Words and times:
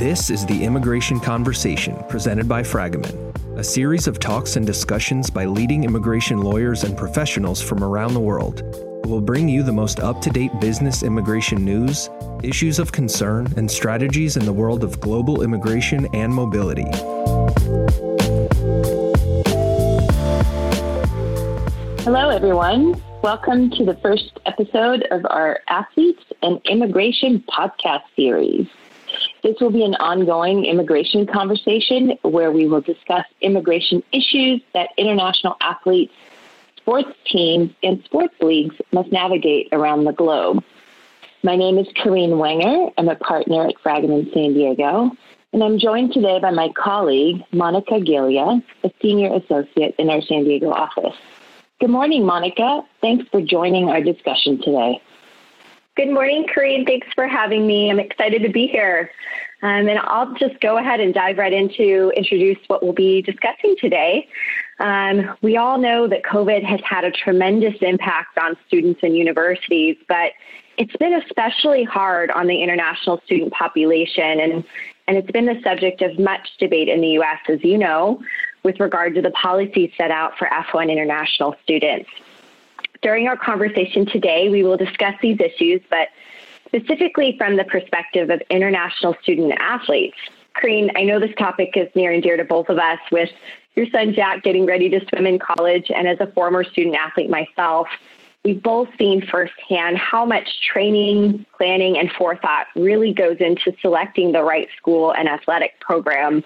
This 0.00 0.30
is 0.30 0.46
the 0.46 0.64
Immigration 0.64 1.20
Conversation 1.20 1.94
presented 2.08 2.48
by 2.48 2.62
Fragomen, 2.62 3.36
a 3.58 3.62
series 3.62 4.06
of 4.08 4.18
talks 4.18 4.56
and 4.56 4.64
discussions 4.66 5.28
by 5.28 5.44
leading 5.44 5.84
immigration 5.84 6.40
lawyers 6.40 6.84
and 6.84 6.96
professionals 6.96 7.60
from 7.60 7.84
around 7.84 8.14
the 8.14 8.20
world 8.20 8.60
who 9.04 9.10
will 9.10 9.20
bring 9.20 9.46
you 9.46 9.62
the 9.62 9.74
most 9.74 10.00
up 10.00 10.22
to 10.22 10.30
date 10.30 10.58
business 10.58 11.02
immigration 11.02 11.62
news, 11.62 12.08
issues 12.42 12.78
of 12.78 12.92
concern, 12.92 13.52
and 13.58 13.70
strategies 13.70 14.38
in 14.38 14.46
the 14.46 14.52
world 14.54 14.84
of 14.84 14.98
global 15.02 15.42
immigration 15.42 16.08
and 16.14 16.32
mobility. 16.32 16.86
Hello, 22.04 22.30
everyone. 22.30 22.98
Welcome 23.20 23.70
to 23.72 23.84
the 23.84 23.98
first 24.00 24.40
episode 24.46 25.02
of 25.10 25.26
our 25.26 25.60
Athletes 25.68 26.24
and 26.40 26.58
Immigration 26.64 27.44
podcast 27.54 28.04
series. 28.16 28.66
This 29.42 29.58
will 29.60 29.70
be 29.70 29.84
an 29.84 29.94
ongoing 29.94 30.66
immigration 30.66 31.26
conversation 31.26 32.18
where 32.22 32.52
we 32.52 32.66
will 32.66 32.82
discuss 32.82 33.24
immigration 33.40 34.02
issues 34.12 34.60
that 34.74 34.90
international 34.98 35.56
athletes, 35.62 36.12
sports 36.76 37.10
teams, 37.24 37.72
and 37.82 38.04
sports 38.04 38.34
leagues 38.42 38.74
must 38.92 39.10
navigate 39.10 39.68
around 39.72 40.04
the 40.04 40.12
globe. 40.12 40.62
My 41.42 41.56
name 41.56 41.78
is 41.78 41.86
Karine 41.96 42.36
Wenger. 42.36 42.90
I'm 42.98 43.08
a 43.08 43.16
partner 43.16 43.66
at 43.66 43.76
Fragomen 43.82 44.30
San 44.34 44.52
Diego, 44.52 45.10
and 45.54 45.64
I'm 45.64 45.78
joined 45.78 46.12
today 46.12 46.38
by 46.38 46.50
my 46.50 46.68
colleague, 46.76 47.42
Monica 47.50 47.94
Ghiglia, 47.94 48.62
a 48.84 48.90
senior 49.00 49.34
associate 49.34 49.94
in 49.98 50.10
our 50.10 50.20
San 50.20 50.44
Diego 50.44 50.70
office. 50.70 51.16
Good 51.80 51.88
morning, 51.88 52.26
Monica. 52.26 52.82
Thanks 53.00 53.26
for 53.30 53.40
joining 53.40 53.88
our 53.88 54.02
discussion 54.02 54.58
today. 54.58 55.00
Good 55.96 56.10
morning, 56.10 56.46
Karine. 56.46 56.86
Thanks 56.86 57.08
for 57.14 57.26
having 57.26 57.66
me. 57.66 57.90
I'm 57.90 57.98
excited 57.98 58.42
to 58.42 58.48
be 58.48 58.68
here. 58.68 59.10
Um, 59.62 59.88
and 59.88 59.98
I'll 59.98 60.32
just 60.34 60.60
go 60.60 60.78
ahead 60.78 61.00
and 61.00 61.12
dive 61.12 61.36
right 61.36 61.52
into 61.52 62.12
introduce 62.16 62.58
what 62.68 62.82
we'll 62.82 62.92
be 62.92 63.22
discussing 63.22 63.74
today. 63.78 64.28
Um, 64.78 65.36
we 65.42 65.56
all 65.56 65.78
know 65.78 66.06
that 66.06 66.22
COVID 66.22 66.62
has 66.62 66.80
had 66.88 67.04
a 67.04 67.10
tremendous 67.10 67.74
impact 67.82 68.38
on 68.38 68.56
students 68.68 69.00
and 69.02 69.16
universities, 69.16 69.96
but 70.08 70.32
it's 70.78 70.96
been 70.96 71.14
especially 71.14 71.84
hard 71.84 72.30
on 72.30 72.46
the 72.46 72.62
international 72.62 73.20
student 73.26 73.52
population, 73.52 74.40
and, 74.40 74.64
and 75.08 75.18
it's 75.18 75.30
been 75.30 75.44
the 75.44 75.60
subject 75.62 76.02
of 76.02 76.18
much 76.18 76.48
debate 76.58 76.88
in 76.88 77.00
the 77.00 77.08
U.S., 77.08 77.40
as 77.48 77.62
you 77.62 77.76
know, 77.76 78.22
with 78.62 78.78
regard 78.78 79.14
to 79.16 79.22
the 79.22 79.32
policies 79.32 79.90
set 79.98 80.10
out 80.10 80.38
for 80.38 80.48
F1 80.48 80.90
international 80.90 81.56
students. 81.64 82.08
During 83.02 83.28
our 83.28 83.36
conversation 83.36 84.04
today, 84.06 84.48
we 84.50 84.62
will 84.62 84.76
discuss 84.76 85.14
these 85.22 85.38
issues, 85.40 85.80
but 85.88 86.08
specifically 86.66 87.34
from 87.38 87.56
the 87.56 87.64
perspective 87.64 88.30
of 88.30 88.42
international 88.50 89.16
student 89.22 89.52
athletes. 89.58 90.16
Karine, 90.54 90.90
I 90.96 91.04
know 91.04 91.18
this 91.18 91.34
topic 91.38 91.76
is 91.76 91.88
near 91.94 92.12
and 92.12 92.22
dear 92.22 92.36
to 92.36 92.44
both 92.44 92.68
of 92.68 92.78
us 92.78 92.98
with 93.10 93.30
your 93.74 93.86
son 93.90 94.12
Jack 94.12 94.42
getting 94.42 94.66
ready 94.66 94.90
to 94.90 95.00
swim 95.08 95.26
in 95.26 95.38
college, 95.38 95.90
and 95.94 96.06
as 96.06 96.18
a 96.20 96.26
former 96.32 96.62
student 96.62 96.96
athlete 96.96 97.30
myself, 97.30 97.88
we've 98.44 98.62
both 98.62 98.88
seen 98.98 99.26
firsthand 99.26 99.96
how 99.96 100.26
much 100.26 100.60
training, 100.70 101.46
planning, 101.56 101.96
and 101.96 102.10
forethought 102.12 102.66
really 102.76 103.14
goes 103.14 103.36
into 103.40 103.72
selecting 103.80 104.32
the 104.32 104.42
right 104.42 104.68
school 104.76 105.14
and 105.14 105.28
athletic 105.28 105.78
program. 105.80 106.44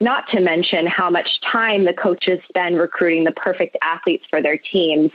Not 0.00 0.28
to 0.30 0.40
mention 0.40 0.86
how 0.86 1.10
much 1.10 1.28
time 1.42 1.84
the 1.84 1.92
coaches 1.92 2.40
spend 2.48 2.78
recruiting 2.78 3.24
the 3.24 3.32
perfect 3.32 3.76
athletes 3.82 4.24
for 4.30 4.40
their 4.40 4.56
teams 4.56 5.10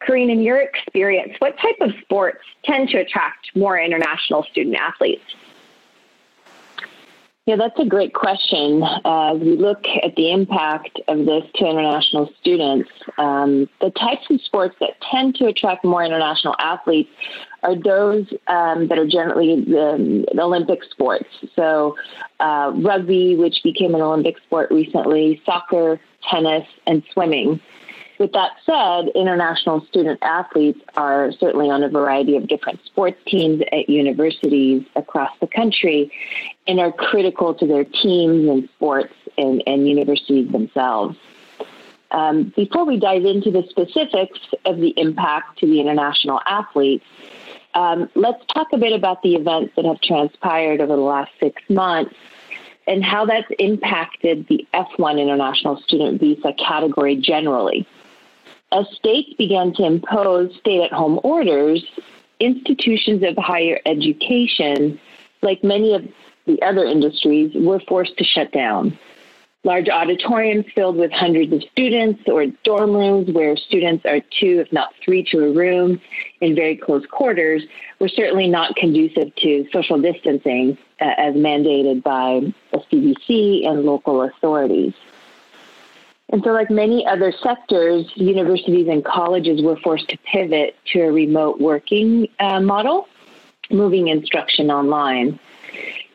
Karine, 0.00 0.30
in 0.30 0.40
your 0.40 0.60
experience, 0.60 1.32
what 1.38 1.56
type 1.58 1.76
of 1.80 1.90
sports 2.02 2.44
tend 2.64 2.88
to 2.90 2.98
attract 2.98 3.50
more 3.54 3.78
international 3.78 4.44
student 4.50 4.76
athletes? 4.76 5.22
Yeah, 7.46 7.54
that's 7.54 7.78
a 7.78 7.84
great 7.84 8.12
question. 8.12 8.82
Uh, 8.82 9.34
we 9.40 9.56
look 9.56 9.84
at 10.02 10.16
the 10.16 10.32
impact 10.32 10.98
of 11.06 11.26
this 11.26 11.44
to 11.54 11.64
international 11.64 12.28
students, 12.40 12.90
um, 13.18 13.68
the 13.80 13.90
types 13.90 14.26
of 14.30 14.40
sports 14.40 14.74
that 14.80 15.00
tend 15.12 15.36
to 15.36 15.46
attract 15.46 15.84
more 15.84 16.02
international 16.02 16.56
athletes 16.58 17.08
are 17.62 17.76
those 17.76 18.26
um, 18.48 18.88
that 18.88 18.98
are 18.98 19.06
generally 19.06 19.60
the, 19.60 20.26
the 20.34 20.42
Olympic 20.42 20.82
sports. 20.90 21.28
So, 21.54 21.94
uh, 22.40 22.72
rugby, 22.74 23.36
which 23.36 23.62
became 23.62 23.94
an 23.94 24.00
Olympic 24.00 24.38
sport 24.38 24.72
recently, 24.72 25.40
soccer, 25.46 26.00
tennis, 26.28 26.66
and 26.88 27.04
swimming. 27.12 27.60
With 28.18 28.32
that 28.32 28.52
said, 28.64 29.08
international 29.14 29.84
student 29.86 30.18
athletes 30.22 30.80
are 30.96 31.32
certainly 31.32 31.70
on 31.70 31.82
a 31.82 31.88
variety 31.88 32.36
of 32.36 32.48
different 32.48 32.84
sports 32.86 33.18
teams 33.26 33.62
at 33.72 33.90
universities 33.90 34.84
across 34.96 35.30
the 35.40 35.46
country 35.46 36.10
and 36.66 36.80
are 36.80 36.92
critical 36.92 37.54
to 37.54 37.66
their 37.66 37.84
teams 37.84 38.48
and 38.48 38.68
sports 38.70 39.12
and, 39.36 39.62
and 39.66 39.86
universities 39.86 40.50
themselves. 40.50 41.16
Um, 42.10 42.54
before 42.56 42.86
we 42.86 42.98
dive 42.98 43.24
into 43.24 43.50
the 43.50 43.64
specifics 43.68 44.38
of 44.64 44.78
the 44.78 44.94
impact 44.96 45.58
to 45.58 45.66
the 45.66 45.80
international 45.80 46.40
athletes, 46.46 47.04
um, 47.74 48.08
let's 48.14 48.42
talk 48.46 48.68
a 48.72 48.78
bit 48.78 48.94
about 48.94 49.22
the 49.22 49.34
events 49.34 49.74
that 49.76 49.84
have 49.84 50.00
transpired 50.00 50.80
over 50.80 50.96
the 50.96 51.02
last 51.02 51.30
six 51.38 51.60
months 51.68 52.14
and 52.86 53.04
how 53.04 53.26
that's 53.26 53.50
impacted 53.58 54.46
the 54.48 54.66
F1 54.72 55.20
international 55.20 55.76
student 55.82 56.20
visa 56.20 56.54
category 56.54 57.16
generally. 57.16 57.86
As 58.76 58.86
states 58.94 59.32
began 59.38 59.72
to 59.76 59.84
impose 59.84 60.54
stay 60.60 60.82
at 60.82 60.92
home 60.92 61.18
orders, 61.22 61.82
institutions 62.40 63.22
of 63.22 63.34
higher 63.38 63.80
education, 63.86 65.00
like 65.40 65.64
many 65.64 65.94
of 65.94 66.06
the 66.44 66.60
other 66.60 66.84
industries, 66.84 67.52
were 67.54 67.80
forced 67.88 68.18
to 68.18 68.24
shut 68.24 68.52
down. 68.52 68.98
Large 69.64 69.88
auditoriums 69.88 70.66
filled 70.74 70.96
with 70.96 71.10
hundreds 71.10 71.54
of 71.54 71.62
students 71.72 72.20
or 72.26 72.44
dorm 72.64 72.92
rooms 72.92 73.30
where 73.32 73.56
students 73.56 74.04
are 74.04 74.20
two, 74.20 74.60
if 74.60 74.70
not 74.74 74.92
three, 75.02 75.24
to 75.30 75.46
a 75.46 75.52
room 75.52 75.98
in 76.42 76.54
very 76.54 76.76
close 76.76 77.06
quarters 77.06 77.62
were 77.98 78.08
certainly 78.08 78.46
not 78.46 78.76
conducive 78.76 79.34
to 79.36 79.66
social 79.72 79.98
distancing 79.98 80.76
uh, 81.00 81.14
as 81.16 81.34
mandated 81.34 82.02
by 82.02 82.40
the 82.72 82.78
CDC 82.92 83.66
and 83.66 83.84
local 83.84 84.20
authorities. 84.20 84.92
And 86.30 86.42
so, 86.42 86.50
like 86.50 86.70
many 86.70 87.06
other 87.06 87.32
sectors, 87.42 88.10
universities 88.16 88.88
and 88.88 89.04
colleges 89.04 89.62
were 89.62 89.76
forced 89.76 90.08
to 90.08 90.18
pivot 90.18 90.76
to 90.92 91.02
a 91.02 91.12
remote 91.12 91.60
working 91.60 92.28
uh, 92.40 92.60
model, 92.60 93.06
moving 93.70 94.08
instruction 94.08 94.70
online. 94.70 95.38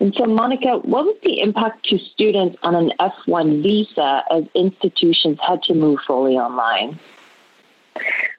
And 0.02 0.14
so, 0.16 0.26
Monica, 0.26 0.80
what 0.80 1.06
was 1.06 1.16
the 1.24 1.40
impact 1.40 1.86
to 1.90 2.00
students 2.00 2.58
on 2.64 2.76
an 2.76 2.92
F1 3.00 3.64
visa 3.64 4.24
as 4.32 4.44
institutions 4.54 5.38
had 5.48 5.64
to 5.64 5.74
move 5.74 6.00
fully 6.06 6.34
online? 6.34 7.00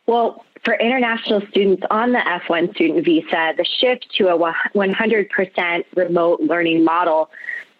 Well, 0.06 0.44
for 0.65 0.75
international 0.75 1.41
students 1.50 1.84
on 1.91 2.12
the 2.12 2.19
F1 2.19 2.75
student 2.75 3.04
visa, 3.04 3.54
the 3.56 3.65
shift 3.65 4.09
to 4.16 4.28
a 4.28 4.54
100% 4.75 5.84
remote 5.97 6.41
learning 6.41 6.84
model 6.84 7.31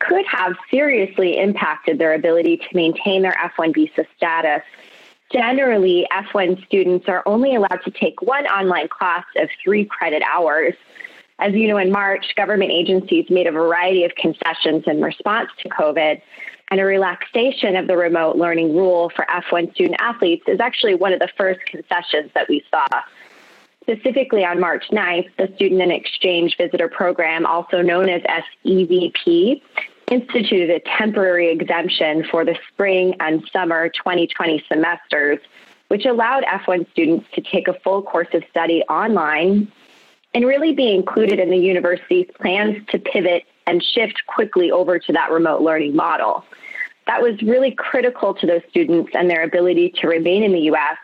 could 0.09 0.25
have 0.27 0.55
seriously 0.71 1.39
impacted 1.39 1.99
their 1.99 2.15
ability 2.15 2.57
to 2.57 2.67
maintain 2.75 3.23
their 3.23 3.37
F1 3.57 3.75
visa 3.75 4.05
status. 4.17 4.63
Generally, 5.33 6.07
F1 6.13 6.65
students 6.67 7.09
are 7.09 7.23
only 7.27 7.55
allowed 7.55 7.81
to 7.85 7.91
take 7.91 8.21
one 8.21 8.47
online 8.47 8.89
class 8.89 9.25
of 9.37 9.49
three 9.63 9.85
credit 9.85 10.23
hours. 10.31 10.75
As 11.39 11.55
you 11.55 11.69
know, 11.69 11.79
in 11.79 11.91
March, 11.91 12.35
government 12.37 12.71
agencies 12.71 13.27
made 13.31 13.47
a 13.47 13.53
variety 13.53 14.05
of 14.05 14.15
concessions 14.15 14.85
in 14.87 15.01
response 15.01 15.51
to 15.61 15.69
COVID, 15.71 16.21
and 16.71 16.81
a 16.81 16.85
relaxation 16.85 17.77
of 17.77 17.87
the 17.87 17.97
remote 17.97 18.37
learning 18.37 18.77
rule 18.77 19.11
for 19.15 19.27
F1 19.27 19.75
student 19.75 19.97
athletes 20.01 20.45
is 20.47 20.61
actually 20.61 20.95
one 20.95 21.13
of 21.13 21.19
the 21.19 21.29
first 21.37 21.61
concessions 21.67 22.31
that 22.35 22.49
we 22.49 22.65
saw. 22.71 22.87
Specifically 23.83 24.45
on 24.45 24.61
March 24.61 24.85
9th, 24.93 25.29
the 25.39 25.53
Student 25.57 25.83
and 25.83 25.93
Exchange 25.93 26.57
Visitor 26.57 26.89
Program, 26.89 27.45
also 27.45 27.83
known 27.83 28.09
as 28.09 28.23
SEVP, 28.65 29.61
instituted 30.13 30.69
a 30.69 30.81
temporary 30.99 31.51
exemption 31.51 32.23
for 32.31 32.45
the 32.45 32.55
spring 32.69 33.15
and 33.21 33.43
summer 33.51 33.89
2020 33.89 34.63
semesters, 34.69 35.39
which 35.89 36.05
allowed 36.05 36.45
F1 36.45 36.91
students 36.91 37.27
to 37.33 37.41
take 37.41 37.67
a 37.67 37.73
full 37.81 38.03
course 38.03 38.29
of 38.35 38.45
study 38.51 38.83
online 38.91 39.73
and 40.35 40.45
really 40.45 40.75
be 40.75 40.95
included 40.95 41.39
in 41.39 41.49
the 41.49 41.57
university's 41.57 42.27
plans 42.39 42.77
to 42.89 42.99
pivot 42.99 43.45
and 43.67 43.83
shift 43.83 44.23
quickly 44.27 44.71
over 44.71 44.99
to 44.99 45.13
that 45.15 45.31
remote 45.31 45.63
learning 45.63 45.97
model. 45.97 46.45
That 47.07 47.23
was 47.23 47.41
really 47.43 47.71
critical 47.71 48.35
to 48.35 48.47
those 48.47 48.63
students 48.69 49.13
and 49.15 49.31
their 49.31 49.43
ability 49.43 49.95
to 50.01 50.09
remain 50.09 50.43
in 50.43 50.53
the 50.53 50.71
US 50.73 50.99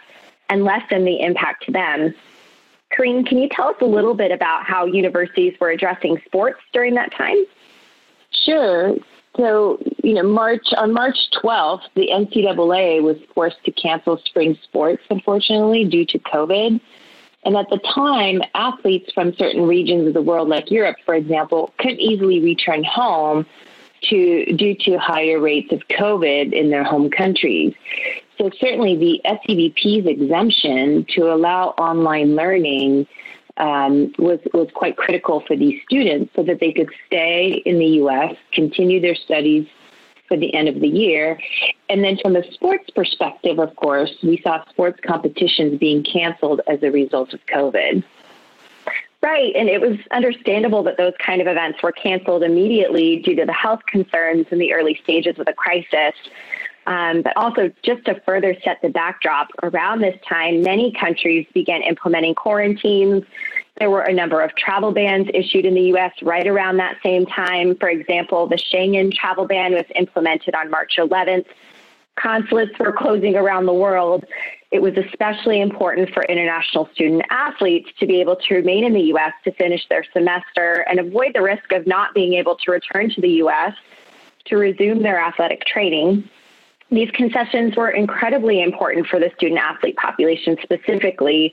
and 0.51 0.65
lessen 0.65 1.07
the 1.07 1.21
impact 1.21 1.65
to 1.65 1.73
them. 1.73 2.15
Karine, 2.91 3.25
can 3.25 3.39
you 3.39 3.49
tell 3.49 3.69
us 3.69 3.77
a 3.81 3.87
little 3.87 4.15
bit 4.15 4.33
about 4.33 4.65
how 4.65 4.85
universities 4.85 5.55
were 5.59 5.71
addressing 5.71 6.21
sports 6.27 6.61
during 6.75 6.95
that 6.95 7.13
time? 7.13 7.47
Sure. 8.33 8.95
So, 9.37 9.79
you 10.03 10.15
know, 10.15 10.25
March 10.25 10.67
on 10.77 10.93
March 10.93 11.17
12th, 11.43 11.83
the 11.95 12.09
NCAA 12.09 13.03
was 13.03 13.17
forced 13.35 13.63
to 13.65 13.71
cancel 13.71 14.21
spring 14.25 14.59
sports, 14.65 15.03
unfortunately, 15.11 15.85
due 15.85 16.05
to 16.07 16.19
COVID. 16.19 16.81
And 17.45 17.57
at 17.57 17.71
the 17.71 17.79
time, 17.95 18.43
athletes 18.55 19.13
from 19.13 19.35
certain 19.37 19.67
regions 19.67 20.09
of 20.09 20.15
the 20.15 20.23
world, 20.23 20.49
like 20.49 20.71
Europe, 20.71 20.97
for 21.07 21.15
example, 21.15 21.73
couldn't 21.79 22.01
easily 22.01 22.41
return 22.41 22.83
home 22.83 23.47
to 24.11 24.45
due 24.57 24.75
to 24.75 24.99
higher 24.99 25.41
rates 25.41 25.73
of 25.73 25.81
COVID 25.89 26.53
in 26.53 26.71
their 26.71 26.85
home 26.85 27.11
countries. 27.11 27.75
So 28.39 28.51
certainly 28.61 28.97
the 28.97 29.21
SEVP's 29.25 30.07
exemption 30.07 31.05
to 31.17 31.33
allow 31.33 31.71
online 31.79 32.37
learning 32.37 33.07
um, 33.59 34.13
was 34.19 34.41
was 34.53 34.69
quite 34.75 34.97
critical 34.97 35.43
for 35.47 35.57
these 35.57 35.81
students 35.85 36.33
so 36.35 36.43
that 36.45 36.61
they 36.61 36.73
could 36.73 36.89
stay 37.07 37.63
in 37.67 37.79
the 37.79 37.87
U.S., 38.03 38.37
continue 38.53 39.01
their 39.01 39.15
studies 39.15 39.67
for 40.29 40.37
the 40.37 40.53
end 40.55 40.69
of 40.69 40.81
the 40.81 40.89
year, 40.89 41.39
and 41.89 42.05
then 42.05 42.19
from 42.19 42.37
a 42.37 42.53
sports 42.53 42.91
perspective, 42.91 43.59
of 43.59 43.75
course, 43.77 44.15
we 44.23 44.41
saw 44.43 44.63
sports 44.69 45.01
competitions 45.05 45.79
being 45.79 46.05
canceled 46.05 46.61
as 46.69 46.83
a 46.83 46.91
result 46.91 47.33
of 47.33 47.45
COVID. 47.47 48.05
Right, 49.21 49.53
and 49.57 49.69
it 49.69 49.81
was 49.81 49.99
understandable 50.13 50.85
that 50.85 50.97
those 50.97 51.15
kind 51.19 51.41
of 51.41 51.49
events 51.49 51.83
were 51.83 51.91
canceled 51.91 52.45
immediately 52.45 53.17
due 53.17 53.35
to 53.35 53.45
the 53.45 53.53
health 53.53 53.81
concerns 53.89 54.47
in 54.53 54.59
the 54.59 54.73
early 54.73 55.01
stages 55.03 55.41
of 55.41 55.47
the 55.47 55.53
crisis. 55.53 56.15
Um, 56.89 57.21
but 57.21 57.37
also, 57.37 57.71
just 57.83 58.07
to 58.07 58.19
further 58.25 58.57
set 58.65 58.81
the 58.81 58.89
backdrop, 58.89 59.49
around 59.63 60.01
this 60.01 60.19
time, 60.27 60.63
many 60.63 60.91
countries 60.91 61.47
began 61.53 61.83
implementing 61.83 62.35
quarantines. 62.35 63.25
There 63.79 63.91
were 63.91 64.01
a 64.01 64.13
number 64.13 64.41
of 64.41 64.57
travel 64.57 64.91
bans 64.91 65.29
issued 65.35 65.67
in 65.67 65.75
the 65.75 65.93
US 65.95 66.13
right 66.23 66.47
around 66.47 66.79
that 66.79 66.97
same 67.03 67.27
time. 67.27 67.77
For 67.77 67.91
example, 67.91 68.47
the 68.47 68.57
Schengen 68.57 69.13
travel 69.13 69.47
ban 69.47 69.75
was 69.75 69.85
implemented 69.97 70.55
on 70.55 70.71
March 70.71 70.95
11th. 70.97 71.45
Consulates 72.19 72.77
were 72.79 72.93
closing 72.93 73.37
around 73.37 73.67
the 73.67 73.75
world. 73.75 74.25
It 74.71 74.81
was 74.81 74.97
especially 74.97 75.61
important 75.61 76.09
for 76.15 76.23
international 76.25 76.89
student 76.95 77.23
athletes 77.29 77.91
to 78.01 78.07
be 78.07 78.23
able 78.23 78.37
to 78.37 78.55
remain 78.55 78.85
in 78.85 78.95
the 78.95 79.13
US 79.15 79.35
to 79.45 79.53
finish 79.53 79.87
their 79.91 80.05
semester 80.15 80.87
and 80.89 80.99
avoid 80.99 81.35
the 81.35 81.43
risk 81.43 81.71
of 81.71 81.87
not 81.87 82.15
being 82.15 82.33
able 82.33 82.57
to 82.57 82.71
return 82.71 83.11
to 83.11 83.21
the 83.21 83.43
US 83.45 83.75
to 84.47 84.57
resume 84.57 85.03
their 85.03 85.21
athletic 85.21 85.67
training. 85.67 86.27
These 86.91 87.11
concessions 87.11 87.77
were 87.77 87.91
incredibly 87.91 88.63
important 88.63 89.07
for 89.07 89.21
the 89.21 89.31
student 89.37 89.61
athlete 89.61 89.97
population 89.97 90.57
specifically. 90.63 91.53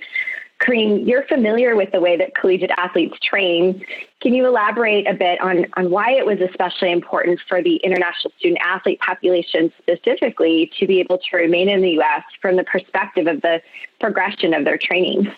Karine, 0.60 1.06
you're 1.06 1.24
familiar 1.24 1.76
with 1.76 1.92
the 1.92 2.00
way 2.00 2.16
that 2.16 2.34
collegiate 2.34 2.72
athletes 2.78 3.18
train. 3.20 3.84
Can 4.22 4.34
you 4.34 4.48
elaborate 4.48 5.06
a 5.06 5.14
bit 5.14 5.42
on, 5.42 5.66
on 5.76 5.92
why 5.92 6.12
it 6.12 6.26
was 6.26 6.40
especially 6.40 6.92
important 6.92 7.42
for 7.50 7.62
the 7.62 7.76
international 7.78 8.32
student 8.38 8.62
athlete 8.64 9.00
population 9.02 9.74
specifically 9.78 10.72
to 10.80 10.88
be 10.88 11.02
able 11.02 11.18
to 11.18 11.38
remain 11.38 11.68
in 11.68 11.82
the 11.82 12.00
US 12.00 12.24
from 12.42 12.56
the 12.56 12.64
perspective 12.64 13.28
of 13.28 13.42
the 13.42 13.62
progression 14.00 14.54
of 14.54 14.64
their 14.64 14.78
training? 14.78 15.30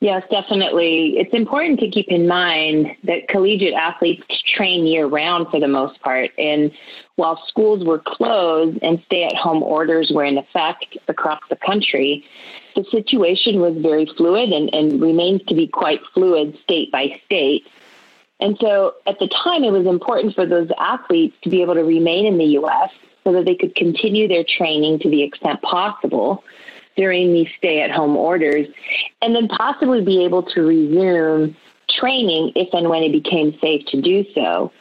Yes, 0.00 0.22
definitely. 0.30 1.18
It's 1.18 1.34
important 1.34 1.80
to 1.80 1.90
keep 1.90 2.06
in 2.08 2.28
mind 2.28 2.94
that 3.02 3.26
collegiate 3.26 3.74
athletes 3.74 4.24
train 4.54 4.86
year 4.86 5.06
round 5.06 5.48
for 5.50 5.58
the 5.58 5.66
most 5.66 6.00
part. 6.02 6.30
And 6.38 6.70
while 7.16 7.42
schools 7.48 7.84
were 7.84 7.98
closed 7.98 8.78
and 8.80 9.02
stay 9.06 9.24
at 9.24 9.34
home 9.34 9.60
orders 9.60 10.12
were 10.14 10.24
in 10.24 10.38
effect 10.38 10.96
across 11.08 11.40
the 11.50 11.56
country, 11.56 12.24
the 12.76 12.84
situation 12.92 13.60
was 13.60 13.76
very 13.76 14.06
fluid 14.16 14.50
and, 14.50 14.72
and 14.72 15.00
remains 15.00 15.42
to 15.48 15.54
be 15.54 15.66
quite 15.66 16.00
fluid 16.14 16.56
state 16.62 16.92
by 16.92 17.20
state. 17.24 17.66
And 18.38 18.56
so 18.60 18.94
at 19.04 19.18
the 19.18 19.26
time, 19.26 19.64
it 19.64 19.72
was 19.72 19.84
important 19.84 20.36
for 20.36 20.46
those 20.46 20.68
athletes 20.78 21.36
to 21.42 21.50
be 21.50 21.60
able 21.60 21.74
to 21.74 21.82
remain 21.82 22.24
in 22.24 22.38
the 22.38 22.44
U.S. 22.44 22.90
so 23.24 23.32
that 23.32 23.46
they 23.46 23.56
could 23.56 23.74
continue 23.74 24.28
their 24.28 24.44
training 24.44 25.00
to 25.00 25.10
the 25.10 25.24
extent 25.24 25.60
possible 25.62 26.44
during 26.98 27.32
these 27.32 27.48
stay 27.56 27.80
at 27.80 27.92
home 27.92 28.16
orders, 28.16 28.66
and 29.22 29.34
then 29.34 29.46
possibly 29.48 30.04
be 30.04 30.24
able 30.24 30.42
to 30.42 30.66
resume 30.66 31.56
training 31.88 32.52
if 32.56 32.68
and 32.74 32.90
when 32.90 33.04
it 33.04 33.12
became 33.12 33.56
safe 33.60 33.86
to 33.86 34.02
do 34.02 34.24
so. 34.34 34.72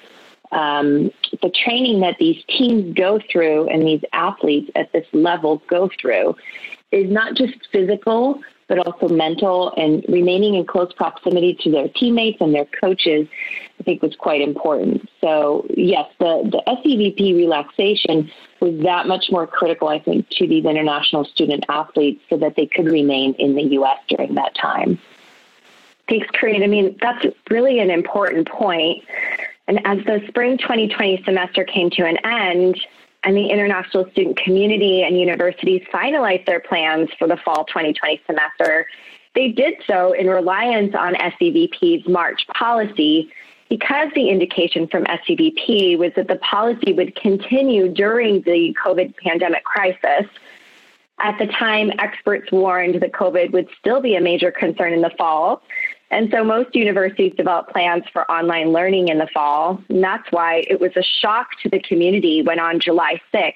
Um, 0.51 1.11
the 1.43 1.51
training 1.63 1.99
that 2.01 2.15
these 2.19 2.43
teams 2.47 2.95
go 2.95 3.19
through 3.31 3.69
and 3.69 3.85
these 3.85 4.01
athletes 4.13 4.71
at 4.75 4.91
this 4.93 5.05
level 5.13 5.61
go 5.69 5.89
through 6.01 6.35
is 6.91 7.11
not 7.11 7.35
just 7.35 7.53
physical, 7.71 8.41
but 8.67 8.79
also 8.79 9.07
mental 9.07 9.73
and 9.77 10.03
remaining 10.09 10.55
in 10.55 10.65
close 10.65 10.91
proximity 10.93 11.57
to 11.61 11.71
their 11.71 11.87
teammates 11.89 12.39
and 12.41 12.53
their 12.53 12.65
coaches, 12.65 13.27
I 13.79 13.83
think 13.83 14.01
was 14.01 14.15
quite 14.15 14.41
important. 14.41 15.09
So, 15.21 15.65
yes, 15.75 16.09
the, 16.19 16.41
the 16.51 16.61
SEVP 16.67 17.35
relaxation 17.35 18.29
was 18.59 18.77
that 18.83 19.07
much 19.07 19.31
more 19.31 19.47
critical, 19.47 19.87
I 19.87 19.99
think, 19.99 20.29
to 20.31 20.47
these 20.47 20.65
international 20.65 21.25
student 21.25 21.65
athletes 21.69 22.21
so 22.29 22.37
that 22.37 22.55
they 22.55 22.65
could 22.65 22.85
remain 22.85 23.33
in 23.35 23.55
the 23.55 23.63
U.S. 23.63 23.99
during 24.07 24.35
that 24.35 24.55
time. 24.55 24.99
Thanks, 26.09 26.27
Karine. 26.31 26.63
I 26.63 26.67
mean, 26.67 26.97
that's 27.01 27.25
really 27.49 27.79
an 27.79 27.91
important 27.91 28.49
point. 28.49 29.03
And 29.67 29.85
as 29.85 30.03
the 30.05 30.23
spring 30.27 30.57
2020 30.57 31.23
semester 31.23 31.65
came 31.65 31.89
to 31.91 32.05
an 32.05 32.17
end, 32.25 32.79
and 33.27 33.35
the 33.35 33.49
international 33.49 34.09
student 34.11 34.37
community 34.37 35.03
and 35.03 35.19
universities 35.19 35.81
finalized 35.93 36.45
their 36.45 36.61
plans 36.61 37.09
for 37.19 37.27
the 37.27 37.35
fall 37.35 37.65
2020 37.65 38.21
semester, 38.25 38.87
they 39.35 39.49
did 39.49 39.73
so 39.85 40.13
in 40.13 40.27
reliance 40.27 40.95
on 40.95 41.13
SEVP's 41.13 42.07
March 42.07 42.47
policy 42.47 43.29
because 43.67 44.07
the 44.15 44.29
indication 44.29 44.87
from 44.87 45.03
SEVP 45.03 45.97
was 45.97 46.13
that 46.15 46.29
the 46.29 46.37
policy 46.37 46.93
would 46.93 47.17
continue 47.17 47.89
during 47.89 48.43
the 48.43 48.73
COVID 48.81 49.13
pandemic 49.17 49.65
crisis. 49.65 50.25
At 51.19 51.37
the 51.37 51.47
time, 51.47 51.91
experts 51.99 52.49
warned 52.49 53.01
that 53.01 53.11
COVID 53.11 53.51
would 53.51 53.67
still 53.77 53.99
be 53.99 54.15
a 54.15 54.21
major 54.21 54.51
concern 54.51 54.93
in 54.93 55.01
the 55.01 55.11
fall. 55.17 55.61
And 56.09 56.29
so 56.31 56.43
most 56.43 56.73
universities 56.73 57.33
developed 57.35 57.71
plans 57.71 58.03
for 58.13 58.29
online 58.31 58.71
learning 58.71 59.09
in 59.09 59.17
the 59.17 59.27
fall. 59.33 59.81
And 59.89 60.03
that's 60.03 60.31
why 60.31 60.63
it 60.69 60.79
was 60.79 60.91
a 60.95 61.03
shock 61.03 61.49
to 61.63 61.69
the 61.69 61.79
community 61.79 62.41
when 62.41 62.59
on 62.59 62.79
July 62.79 63.19
6th, 63.33 63.53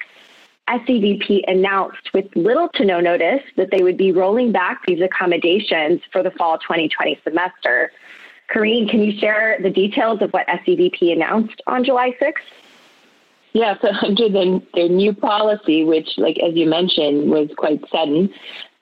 SEVP 0.68 1.42
announced 1.48 2.12
with 2.14 2.26
little 2.36 2.68
to 2.74 2.84
no 2.84 3.00
notice 3.00 3.42
that 3.56 3.70
they 3.70 3.82
would 3.82 3.96
be 3.96 4.12
rolling 4.12 4.52
back 4.52 4.84
these 4.86 5.00
accommodations 5.00 6.00
for 6.12 6.22
the 6.22 6.30
fall 6.30 6.58
2020 6.58 7.20
semester. 7.24 7.90
Karine, 8.48 8.88
can 8.88 9.02
you 9.02 9.18
share 9.18 9.58
the 9.62 9.70
details 9.70 10.20
of 10.20 10.30
what 10.30 10.46
SEVP 10.46 11.12
announced 11.12 11.60
on 11.66 11.84
July 11.84 12.14
6th? 12.20 12.34
Yeah, 13.54 13.76
so 13.80 13.88
under 14.02 14.28
the, 14.28 14.62
their 14.74 14.88
new 14.88 15.12
policy, 15.14 15.84
which, 15.84 16.08
like 16.16 16.38
as 16.38 16.54
you 16.54 16.68
mentioned, 16.68 17.30
was 17.30 17.48
quite 17.56 17.82
sudden, 17.90 18.32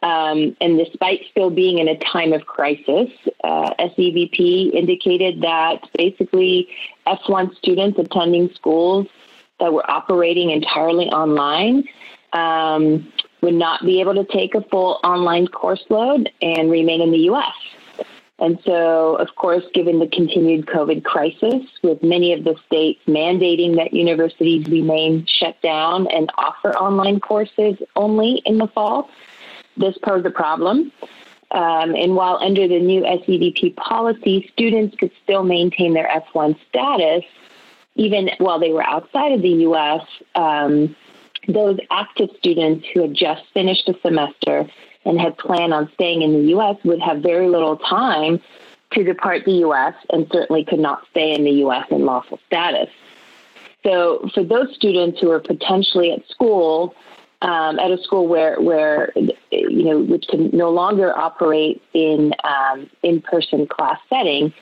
um, 0.03 0.57
and 0.61 0.79
despite 0.79 1.21
still 1.31 1.51
being 1.51 1.79
in 1.79 1.89
a 1.89 1.99
time 1.99 2.33
of 2.33 2.47
crisis, 2.47 3.11
uh, 3.45 3.75
SEVP 3.79 4.73
indicated 4.73 5.43
that 5.43 5.89
basically 5.97 6.69
F1 7.07 7.55
students 7.57 7.99
attending 7.99 8.51
schools 8.55 9.07
that 9.59 9.73
were 9.73 9.89
operating 9.91 10.51
entirely 10.51 11.07
online 11.11 11.85
um, 12.33 13.13
would 13.43 13.55
not 13.55 13.85
be 13.85 14.01
able 14.01 14.15
to 14.15 14.25
take 14.25 14.55
a 14.55 14.63
full 14.63 15.01
online 15.05 15.47
course 15.47 15.85
load 15.91 16.31
and 16.41 16.71
remain 16.71 17.03
in 17.03 17.11
the 17.11 17.19
U.S. 17.19 17.55
And 18.39 18.59
so, 18.65 19.17
of 19.17 19.35
course, 19.37 19.65
given 19.75 19.99
the 19.99 20.07
continued 20.07 20.65
COVID 20.65 21.05
crisis, 21.05 21.63
with 21.83 22.03
many 22.03 22.33
of 22.33 22.45
the 22.45 22.57
states 22.67 23.01
mandating 23.07 23.77
that 23.77 23.93
universities 23.93 24.67
remain 24.67 25.27
shut 25.27 25.61
down 25.61 26.07
and 26.07 26.33
offer 26.39 26.75
online 26.75 27.21
courses 27.21 27.77
only 27.97 28.41
in 28.47 28.57
the 28.57 28.67
fall, 28.69 29.11
this 29.77 29.97
posed 29.99 30.27
a 30.27 30.31
problem. 30.31 30.93
Um, 31.53 31.97
and 31.97 32.15
while 32.15 32.39
under 32.41 32.69
the 32.69 32.79
new 32.79 33.03
SEVP 33.03 33.75
policy, 33.77 34.49
students 34.53 34.97
could 34.97 35.11
still 35.25 35.43
maintain 35.43 35.95
their 35.95 36.09
F1 36.09 36.57
status 36.69 37.25
even 38.01 38.31
while 38.39 38.59
they 38.59 38.73
were 38.73 38.83
outside 38.83 39.33
of 39.33 39.43
the 39.43 39.49
U.S., 39.49 40.03
um, 40.35 40.95
those 41.49 41.79
active 41.91 42.31
students 42.39 42.87
who 42.93 43.03
had 43.03 43.15
just 43.15 43.43
finished 43.53 43.89
a 43.89 43.99
semester 44.01 44.67
and 45.05 45.21
had 45.21 45.37
planned 45.39 45.75
on 45.75 45.91
staying 45.95 46.23
in 46.23 46.33
the 46.33 46.49
U.S. 46.51 46.77
would 46.85 47.01
have 47.01 47.19
very 47.19 47.49
little 47.49 47.77
time 47.77 48.41
to 48.93 49.05
depart 49.05 49.45
the 49.45 49.53
U.S. 49.53 49.95
and 50.11 50.27
certainly 50.33 50.65
could 50.65 50.79
not 50.79 51.07
stay 51.11 51.35
in 51.35 51.45
the 51.45 51.51
U.S. 51.51 51.87
in 51.91 52.05
lawful 52.05 52.39
status. 52.47 52.89
So, 53.83 54.29
for 54.35 54.45
those 54.45 54.75
students 54.75 55.21
who 55.21 55.31
are 55.31 55.41
potentially 55.41 56.13
at 56.13 56.29
school, 56.29 56.95
um, 57.43 57.79
at 57.79 57.91
a 57.91 58.03
school 58.03 58.27
where, 58.27 58.61
where 58.61 59.13
you 59.51 59.85
know, 59.85 60.01
which 60.01 60.27
can 60.29 60.51
no 60.53 60.71
longer 60.71 61.17
operate 61.17 61.83
in 61.95 62.33
um, 62.45 62.89
in-person 63.03 63.67
class 63.67 63.99
setting, 64.09 64.53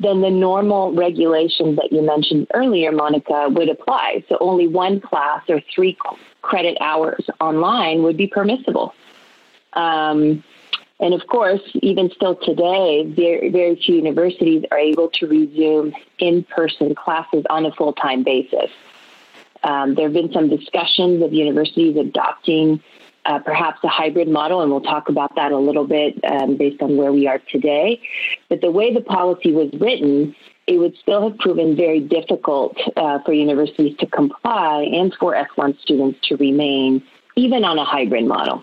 then 0.00 0.20
the 0.20 0.30
normal 0.30 0.92
regulations 0.92 1.76
that 1.76 1.92
you 1.92 2.02
mentioned 2.02 2.46
earlier, 2.54 2.90
Monica, 2.90 3.48
would 3.50 3.68
apply. 3.68 4.24
So 4.28 4.36
only 4.40 4.66
one 4.66 5.00
class 5.00 5.42
or 5.48 5.60
three 5.74 5.96
credit 6.40 6.76
hours 6.80 7.24
online 7.40 8.02
would 8.02 8.16
be 8.16 8.26
permissible. 8.26 8.94
Um, 9.74 10.42
and 11.00 11.14
of 11.14 11.26
course, 11.26 11.60
even 11.82 12.10
still 12.10 12.36
today, 12.36 13.04
very, 13.04 13.48
very 13.50 13.76
few 13.76 13.96
universities 13.96 14.64
are 14.70 14.78
able 14.78 15.08
to 15.14 15.26
resume 15.26 15.92
in 16.18 16.44
person 16.44 16.94
classes 16.94 17.44
on 17.50 17.66
a 17.66 17.72
full 17.72 17.92
time 17.92 18.22
basis. 18.22 18.70
Um, 19.64 19.94
there 19.94 20.04
have 20.04 20.12
been 20.12 20.32
some 20.32 20.48
discussions 20.48 21.22
of 21.22 21.32
universities 21.32 21.96
adopting 21.96 22.82
uh, 23.24 23.38
perhaps 23.38 23.78
a 23.84 23.88
hybrid 23.88 24.28
model, 24.28 24.62
and 24.62 24.70
we'll 24.70 24.80
talk 24.80 25.08
about 25.08 25.34
that 25.36 25.52
a 25.52 25.58
little 25.58 25.86
bit 25.86 26.18
um, 26.24 26.56
based 26.56 26.82
on 26.82 26.96
where 26.96 27.12
we 27.12 27.26
are 27.26 27.38
today. 27.50 28.00
But 28.48 28.60
the 28.60 28.70
way 28.70 28.92
the 28.92 29.00
policy 29.00 29.52
was 29.52 29.72
written, 29.74 30.34
it 30.66 30.78
would 30.78 30.96
still 30.96 31.28
have 31.28 31.38
proven 31.38 31.76
very 31.76 32.00
difficult 32.00 32.76
uh, 32.96 33.20
for 33.20 33.32
universities 33.32 33.96
to 33.98 34.06
comply 34.06 34.82
and 34.92 35.14
for 35.18 35.34
F1 35.34 35.80
students 35.80 36.18
to 36.28 36.36
remain 36.36 37.02
even 37.36 37.64
on 37.64 37.78
a 37.78 37.84
hybrid 37.84 38.26
model. 38.26 38.62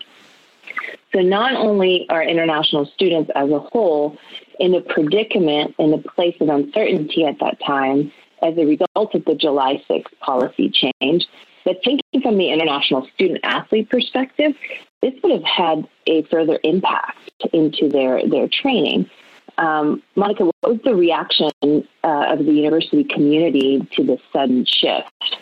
So 1.13 1.21
not 1.21 1.55
only 1.55 2.05
are 2.09 2.21
international 2.21 2.85
students 2.85 3.31
as 3.35 3.49
a 3.49 3.59
whole 3.59 4.17
in 4.59 4.75
a 4.75 4.81
predicament 4.81 5.75
in 5.79 5.93
a 5.93 5.97
place 5.97 6.35
of 6.39 6.49
uncertainty 6.49 7.25
at 7.25 7.39
that 7.39 7.59
time 7.65 8.11
as 8.41 8.57
a 8.57 8.65
result 8.65 9.15
of 9.15 9.25
the 9.25 9.35
July 9.35 9.83
6th 9.89 10.17
policy 10.19 10.69
change, 10.69 11.27
but 11.65 11.77
thinking 11.83 12.21
from 12.21 12.37
the 12.37 12.49
international 12.49 13.07
student 13.13 13.39
athlete 13.43 13.89
perspective, 13.89 14.53
this 15.01 15.13
would 15.23 15.31
have 15.31 15.43
had 15.43 15.87
a 16.07 16.23
further 16.23 16.59
impact 16.63 17.31
into 17.53 17.89
their, 17.89 18.27
their 18.27 18.47
training. 18.47 19.09
Um, 19.57 20.01
Monica, 20.15 20.45
what 20.45 20.55
was 20.63 20.79
the 20.83 20.95
reaction 20.95 21.51
uh, 21.63 21.83
of 22.03 22.39
the 22.39 22.51
university 22.51 23.03
community 23.03 23.85
to 23.95 24.03
this 24.03 24.21
sudden 24.31 24.65
shift? 24.65 25.37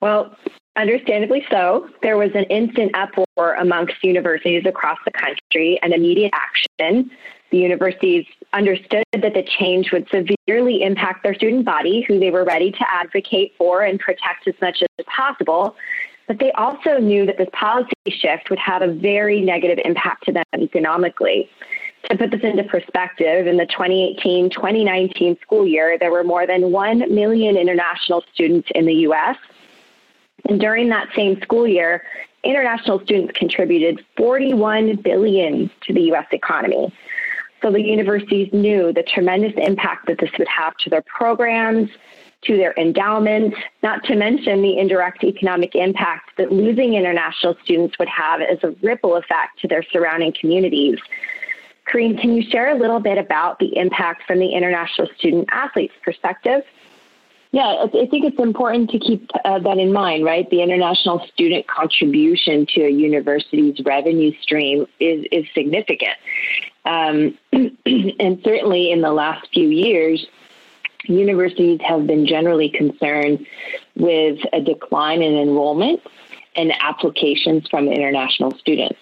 Well, 0.00 0.36
understandably 0.76 1.44
so. 1.50 1.88
There 2.02 2.16
was 2.16 2.30
an 2.34 2.44
instant 2.44 2.92
uproar 2.94 3.54
amongst 3.54 4.02
universities 4.02 4.64
across 4.66 4.98
the 5.04 5.10
country 5.10 5.78
and 5.82 5.92
immediate 5.92 6.32
action. 6.32 7.10
The 7.50 7.58
universities 7.58 8.26
understood 8.52 9.04
that 9.12 9.34
the 9.34 9.42
change 9.42 9.92
would 9.92 10.08
severely 10.08 10.82
impact 10.82 11.22
their 11.22 11.34
student 11.34 11.64
body, 11.64 12.02
who 12.02 12.18
they 12.18 12.30
were 12.30 12.44
ready 12.44 12.70
to 12.72 12.90
advocate 12.90 13.52
for 13.58 13.82
and 13.82 13.98
protect 14.00 14.46
as 14.46 14.54
much 14.60 14.82
as 14.82 15.04
possible. 15.06 15.76
But 16.26 16.38
they 16.38 16.50
also 16.52 16.98
knew 16.98 17.26
that 17.26 17.38
this 17.38 17.48
policy 17.52 17.92
shift 18.08 18.50
would 18.50 18.58
have 18.58 18.82
a 18.82 18.88
very 18.88 19.40
negative 19.40 19.78
impact 19.84 20.24
to 20.26 20.32
them 20.32 20.44
economically. 20.54 21.48
To 22.10 22.16
put 22.16 22.30
this 22.30 22.42
into 22.42 22.62
perspective, 22.64 23.46
in 23.46 23.56
the 23.56 23.66
2018 23.66 24.50
2019 24.50 25.38
school 25.40 25.66
year, 25.66 25.98
there 25.98 26.10
were 26.10 26.24
more 26.24 26.46
than 26.46 26.70
1 26.70 27.14
million 27.14 27.56
international 27.56 28.24
students 28.32 28.68
in 28.74 28.86
the 28.86 28.94
US. 29.08 29.36
And 30.48 30.60
during 30.60 30.88
that 30.90 31.08
same 31.14 31.40
school 31.40 31.66
year, 31.66 32.04
international 32.44 33.00
students 33.00 33.36
contributed 33.36 34.04
41 34.16 34.96
billion 34.96 35.70
to 35.82 35.92
the 35.92 36.12
US 36.12 36.26
economy. 36.32 36.92
So 37.62 37.70
the 37.70 37.80
universities 37.80 38.52
knew 38.52 38.92
the 38.92 39.02
tremendous 39.02 39.54
impact 39.56 40.06
that 40.06 40.18
this 40.18 40.30
would 40.38 40.48
have 40.48 40.76
to 40.78 40.90
their 40.90 41.02
programs, 41.02 41.90
to 42.42 42.56
their 42.56 42.74
endowments, 42.76 43.56
not 43.82 44.04
to 44.04 44.14
mention 44.14 44.62
the 44.62 44.78
indirect 44.78 45.24
economic 45.24 45.74
impact 45.74 46.30
that 46.36 46.52
losing 46.52 46.94
international 46.94 47.56
students 47.64 47.98
would 47.98 48.08
have 48.08 48.40
as 48.40 48.58
a 48.62 48.70
ripple 48.82 49.16
effect 49.16 49.58
to 49.60 49.68
their 49.68 49.82
surrounding 49.82 50.32
communities. 50.38 50.98
Karine, 51.86 52.20
can 52.20 52.34
you 52.34 52.42
share 52.48 52.70
a 52.70 52.78
little 52.78 53.00
bit 53.00 53.16
about 53.16 53.58
the 53.58 53.76
impact 53.76 54.24
from 54.26 54.38
the 54.38 54.52
international 54.52 55.08
student 55.16 55.48
athletes 55.50 55.94
perspective? 56.02 56.62
Yeah, 57.52 57.84
I 57.84 58.06
think 58.10 58.24
it's 58.24 58.38
important 58.38 58.90
to 58.90 58.98
keep 58.98 59.30
uh, 59.44 59.60
that 59.60 59.78
in 59.78 59.92
mind, 59.92 60.24
right? 60.24 60.50
The 60.50 60.62
international 60.62 61.24
student 61.32 61.66
contribution 61.68 62.66
to 62.74 62.82
a 62.82 62.90
university's 62.90 63.80
revenue 63.84 64.32
stream 64.42 64.86
is, 65.00 65.24
is 65.30 65.46
significant. 65.54 66.18
Um, 66.86 67.36
and 67.52 68.40
certainly 68.44 68.92
in 68.92 69.02
the 69.02 69.12
last 69.12 69.48
few 69.52 69.68
years, 69.68 70.26
universities 71.04 71.80
have 71.84 72.06
been 72.06 72.26
generally 72.26 72.70
concerned 72.70 73.46
with 73.96 74.38
a 74.52 74.60
decline 74.60 75.22
in 75.22 75.36
enrollment 75.36 76.00
and 76.54 76.72
applications 76.80 77.68
from 77.68 77.88
international 77.88 78.56
students. 78.58 78.98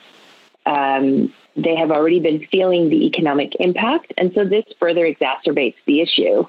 Um, 0.67 1.33
they 1.57 1.77
have 1.77 1.91
already 1.91 2.21
been 2.21 2.47
feeling 2.51 2.89
the 2.89 3.07
economic 3.07 3.55
impact, 3.61 4.13
and 4.17 4.33
so 4.35 4.45
this 4.45 4.65
further 4.81 5.07
exacerbates 5.07 5.77
the 5.87 6.01
issue. 6.01 6.45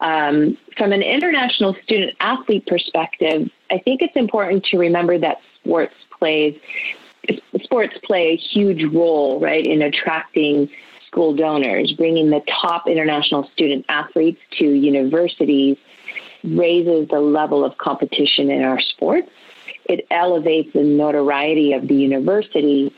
Um, 0.00 0.58
from 0.76 0.92
an 0.92 1.02
international 1.02 1.74
student 1.82 2.14
athlete 2.20 2.66
perspective, 2.66 3.48
I 3.70 3.78
think 3.78 4.02
it's 4.02 4.16
important 4.16 4.64
to 4.66 4.78
remember 4.78 5.18
that 5.18 5.40
sports 5.54 5.94
plays 6.18 6.58
sports 7.64 7.96
play 8.04 8.32
a 8.32 8.36
huge 8.36 8.84
role, 8.84 9.40
right, 9.40 9.66
in 9.66 9.82
attracting 9.82 10.70
school 11.06 11.34
donors, 11.34 11.92
bringing 11.92 12.30
the 12.30 12.42
top 12.60 12.88
international 12.88 13.48
student 13.52 13.84
athletes 13.88 14.40
to 14.58 14.64
universities 14.64 15.76
raises 16.44 17.08
the 17.08 17.20
level 17.20 17.64
of 17.64 17.78
competition 17.78 18.50
in 18.50 18.62
our 18.62 18.80
sports. 18.80 19.30
It 19.86 20.06
elevates 20.10 20.72
the 20.72 20.82
notoriety 20.82 21.72
of 21.72 21.88
the 21.88 21.94
university, 21.94 22.94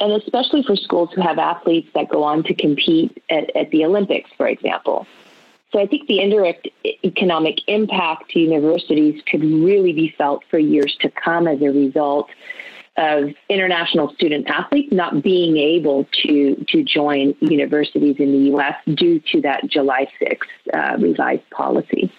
and 0.00 0.12
especially 0.12 0.62
for 0.62 0.76
schools 0.76 1.10
who 1.14 1.20
have 1.20 1.38
athletes 1.38 1.88
that 1.94 2.08
go 2.08 2.24
on 2.24 2.42
to 2.44 2.54
compete 2.54 3.22
at, 3.30 3.54
at 3.56 3.70
the 3.70 3.84
Olympics, 3.84 4.30
for 4.36 4.46
example. 4.48 5.06
So 5.72 5.78
I 5.78 5.86
think 5.86 6.06
the 6.06 6.20
indirect 6.20 6.68
economic 7.04 7.60
impact 7.66 8.30
to 8.32 8.40
universities 8.40 9.22
could 9.26 9.42
really 9.42 9.92
be 9.92 10.14
felt 10.18 10.44
for 10.50 10.58
years 10.58 10.96
to 11.00 11.10
come 11.10 11.48
as 11.48 11.62
a 11.62 11.70
result 11.70 12.28
of 12.96 13.30
international 13.48 14.12
student 14.14 14.48
athletes 14.48 14.92
not 14.92 15.22
being 15.22 15.56
able 15.56 16.06
to 16.12 16.54
to 16.68 16.82
join 16.84 17.34
universities 17.40 18.16
in 18.18 18.32
the 18.32 18.38
U.S. 18.50 18.74
due 18.94 19.18
to 19.32 19.40
that 19.40 19.66
July 19.66 20.08
6th 20.20 20.38
uh, 20.74 20.98
revised 20.98 21.48
policy. 21.50 22.12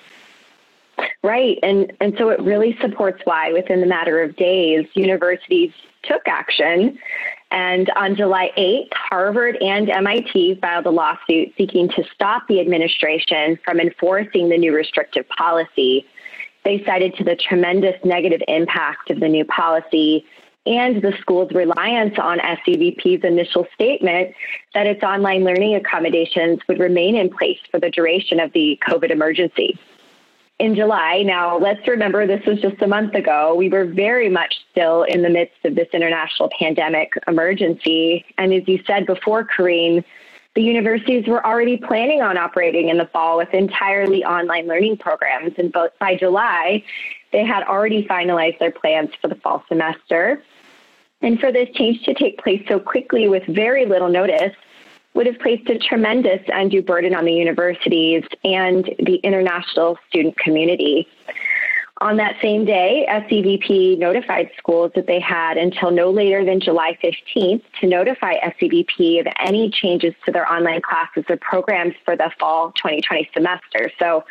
Right, 1.24 1.58
and 1.62 1.94
and 2.00 2.16
so 2.18 2.30
it 2.30 2.40
really 2.42 2.78
supports 2.82 3.22
why 3.26 3.52
within 3.54 3.82
the 3.82 3.88
matter 3.88 4.22
of 4.22 4.36
days 4.36 4.88
universities 4.94 5.72
took 6.04 6.28
action. 6.28 6.98
And 7.52 7.92
on 7.96 8.16
July 8.16 8.52
8th, 8.58 8.94
Harvard 8.94 9.58
and 9.62 9.88
MIT 9.88 10.56
filed 10.56 10.88
a 10.88 10.90
lawsuit 10.90 11.54
seeking 11.56 11.88
to 11.90 12.04
stop 12.14 12.48
the 12.48 12.60
administration 12.60 13.60
from 13.64 13.80
enforcing 13.80 14.50
the 14.50 14.58
new 14.58 14.74
restrictive 14.74 15.28
policy. 15.30 16.08
They 16.66 16.84
cited 16.84 17.16
to 17.18 17.24
the 17.24 17.36
tremendous 17.36 17.94
negative 18.04 18.42
impact 18.48 19.12
of 19.12 19.20
the 19.20 19.28
new 19.28 19.46
policy 19.46 20.26
and 20.66 21.02
the 21.02 21.14
school's 21.20 21.52
reliance 21.52 22.18
on 22.18 22.40
SEVP's 22.40 23.24
initial 23.24 23.68
statement 23.74 24.34
that 24.74 24.88
its 24.88 25.04
online 25.04 25.44
learning 25.44 25.76
accommodations 25.76 26.60
would 26.68 26.80
remain 26.80 27.16
in 27.16 27.30
place 27.30 27.60
for 27.70 27.80
the 27.80 27.90
duration 27.90 28.40
of 28.40 28.54
the 28.54 28.80
COVID 28.88 29.12
emergency. 29.12 29.78
In 30.60 30.76
July, 30.76 31.24
now 31.26 31.58
let's 31.58 31.86
remember 31.88 32.26
this 32.26 32.46
was 32.46 32.62
just 32.62 32.82
a 32.82 32.88
month 32.88 33.16
ago, 33.16 33.54
we 33.56 33.70
were 33.70 33.86
very 33.86 34.30
much 34.30 34.56
still 34.72 35.04
in 35.04 35.22
the 35.22 35.30
midst 35.30 35.66
of 35.66 35.76
this 35.76 35.90
international 35.92 36.50
pandemic 36.58 37.12
emergency. 37.28 38.24
And 38.38 38.54
as 38.54 38.64
you 38.68 38.82
said 38.86 39.06
before, 39.06 39.44
Karine, 39.44 40.06
the 40.56 40.62
universities 40.62 41.28
were 41.28 41.44
already 41.46 41.78
planning 41.78 42.22
on 42.22 42.38
operating 42.38 42.90
in 42.90 42.98
the 42.98 43.08
fall 43.08 43.38
with 43.38 43.52
entirely 43.54 44.24
online 44.24 44.68
learning 44.68 44.98
programs. 44.98 45.54
And 45.58 45.76
by 46.00 46.16
July, 46.16 46.84
they 47.32 47.44
had 47.44 47.64
already 47.64 48.06
finalized 48.08 48.60
their 48.60 48.72
plans 48.72 49.10
for 49.20 49.28
the 49.28 49.36
fall 49.36 49.64
semester. 49.68 50.44
And 51.24 51.40
for 51.40 51.52
this 51.52 51.70
change 51.74 52.04
to 52.04 52.14
take 52.14 52.38
place 52.38 52.64
so 52.68 52.80
quickly 52.80 53.30
with 53.30 53.44
very 53.48 53.86
little 53.86 54.10
notice 54.10 54.54
would 55.14 55.26
have 55.26 55.40
placed 55.40 55.70
a 55.70 55.80
tremendous 55.80 56.42
undue 56.50 56.82
burden 56.82 57.16
on 57.16 57.24
the 57.26 57.32
universities 57.32 58.24
and 58.44 58.84
the 59.00 59.16
international 59.24 59.98
student 60.10 60.38
community. 60.38 61.08
On 62.02 62.18
that 62.18 62.36
same 62.42 62.66
day, 62.66 63.06
SEVP 63.08 63.98
notified 63.98 64.50
schools 64.58 64.92
that 64.96 65.08
they 65.08 65.22
had 65.22 65.58
until 65.58 65.92
no 65.92 66.10
later 66.10 66.44
than 66.44 66.60
July 66.60 66.98
15th 67.02 67.62
to 67.80 67.88
notify 67.88 68.34
SEVP 68.40 69.22
of 69.22 69.28
any 69.40 69.70
changes 69.70 70.14
to 70.26 70.32
their 70.32 70.52
online 70.52 70.82
classes 70.82 71.24
or 71.30 71.38
programs 71.38 71.94
for 72.04 72.18
the 72.18 72.30
fall 72.38 72.72
2020 72.74 73.30
semester. 73.34 73.90
So 74.00 74.26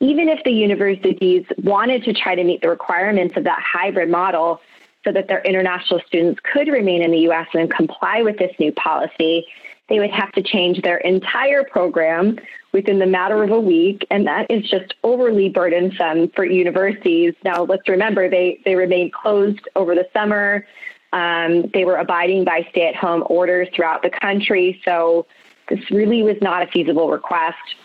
even 0.00 0.28
if 0.28 0.44
the 0.44 0.50
universities 0.50 1.46
wanted 1.62 2.04
to 2.04 2.12
try 2.12 2.34
to 2.34 2.44
meet 2.44 2.60
the 2.60 2.68
requirements 2.68 3.36
of 3.38 3.44
that 3.44 3.60
hybrid 3.62 4.10
model, 4.10 4.60
so 5.06 5.12
that 5.12 5.28
their 5.28 5.40
international 5.42 6.00
students 6.06 6.40
could 6.52 6.66
remain 6.68 7.00
in 7.00 7.12
the 7.12 7.20
US 7.30 7.46
and 7.54 7.70
comply 7.70 8.22
with 8.22 8.38
this 8.38 8.52
new 8.58 8.72
policy, 8.72 9.46
they 9.88 10.00
would 10.00 10.10
have 10.10 10.32
to 10.32 10.42
change 10.42 10.82
their 10.82 10.98
entire 10.98 11.62
program 11.62 12.38
within 12.72 12.98
the 12.98 13.06
matter 13.06 13.44
of 13.44 13.50
a 13.50 13.60
week, 13.60 14.04
and 14.10 14.26
that 14.26 14.50
is 14.50 14.68
just 14.68 14.94
overly 15.04 15.48
burdensome 15.48 16.28
for 16.30 16.44
universities. 16.44 17.34
Now, 17.44 17.62
let's 17.62 17.88
remember 17.88 18.28
they, 18.28 18.60
they 18.64 18.74
remained 18.74 19.12
closed 19.12 19.68
over 19.76 19.94
the 19.94 20.08
summer. 20.12 20.66
Um, 21.12 21.70
they 21.72 21.84
were 21.84 21.96
abiding 21.96 22.44
by 22.44 22.66
stay 22.70 22.88
at 22.88 22.96
home 22.96 23.22
orders 23.30 23.68
throughout 23.74 24.02
the 24.02 24.10
country, 24.10 24.82
so 24.84 25.26
this 25.68 25.88
really 25.90 26.22
was 26.22 26.36
not 26.42 26.64
a 26.64 26.66
feasible 26.66 27.10
request. 27.10 27.76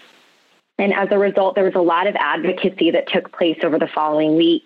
And 0.80 0.92
as 0.92 1.10
a 1.12 1.20
result, 1.20 1.54
there 1.54 1.64
was 1.64 1.76
a 1.76 1.82
lot 1.82 2.08
of 2.08 2.16
advocacy 2.16 2.90
that 2.92 3.08
took 3.08 3.32
place 3.32 3.60
over 3.64 3.78
the 3.78 3.88
following 3.88 4.36
week. 4.36 4.64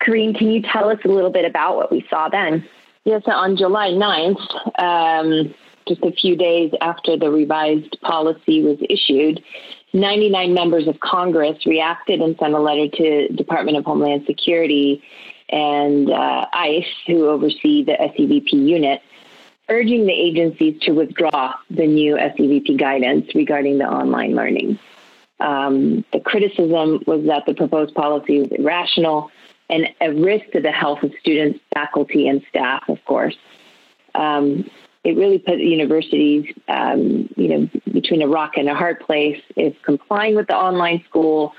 Karine, 0.00 0.34
can 0.34 0.50
you 0.50 0.62
tell 0.62 0.88
us 0.88 0.98
a 1.04 1.08
little 1.08 1.30
bit 1.30 1.44
about 1.44 1.76
what 1.76 1.90
we 1.90 2.06
saw 2.08 2.28
then? 2.28 2.66
Yes, 3.04 3.22
on 3.26 3.56
July 3.56 3.90
9th, 3.90 4.80
um, 4.80 5.54
just 5.86 6.02
a 6.02 6.12
few 6.12 6.36
days 6.36 6.72
after 6.80 7.16
the 7.16 7.30
revised 7.30 7.96
policy 8.02 8.62
was 8.62 8.78
issued, 8.90 9.42
99 9.92 10.52
members 10.52 10.88
of 10.88 10.98
Congress 11.00 11.64
reacted 11.64 12.20
and 12.20 12.36
sent 12.38 12.52
a 12.54 12.58
letter 12.58 12.88
to 12.88 13.28
Department 13.28 13.78
of 13.78 13.84
Homeland 13.84 14.24
Security 14.26 15.02
and 15.48 16.10
uh, 16.10 16.46
ICE, 16.52 16.84
who 17.06 17.28
oversee 17.28 17.84
the 17.84 17.92
SEVP 17.92 18.52
unit, 18.52 19.00
urging 19.68 20.06
the 20.06 20.12
agencies 20.12 20.78
to 20.82 20.92
withdraw 20.92 21.54
the 21.70 21.86
new 21.86 22.16
SEVP 22.16 22.78
guidance 22.78 23.34
regarding 23.34 23.78
the 23.78 23.84
online 23.84 24.34
learning. 24.34 24.78
Um, 25.38 26.04
the 26.12 26.20
criticism 26.20 27.02
was 27.06 27.26
that 27.26 27.44
the 27.46 27.54
proposed 27.54 27.94
policy 27.94 28.40
was 28.40 28.50
irrational 28.52 29.30
and 29.68 29.88
a 30.00 30.12
risk 30.12 30.50
to 30.52 30.60
the 30.60 30.72
health 30.72 31.02
of 31.02 31.12
students, 31.20 31.58
faculty, 31.74 32.28
and 32.28 32.42
staff, 32.48 32.88
of 32.88 33.04
course. 33.04 33.36
Um, 34.14 34.70
it 35.04 35.16
really 35.16 35.38
put 35.38 35.58
universities, 35.58 36.52
um, 36.68 37.28
you 37.36 37.48
know, 37.48 37.70
between 37.92 38.22
a 38.22 38.28
rock 38.28 38.52
and 38.56 38.68
a 38.68 38.74
hard 38.74 38.98
place. 39.00 39.40
If 39.54 39.80
complying 39.82 40.34
with 40.34 40.48
the 40.48 40.56
online 40.56 41.04
school 41.08 41.54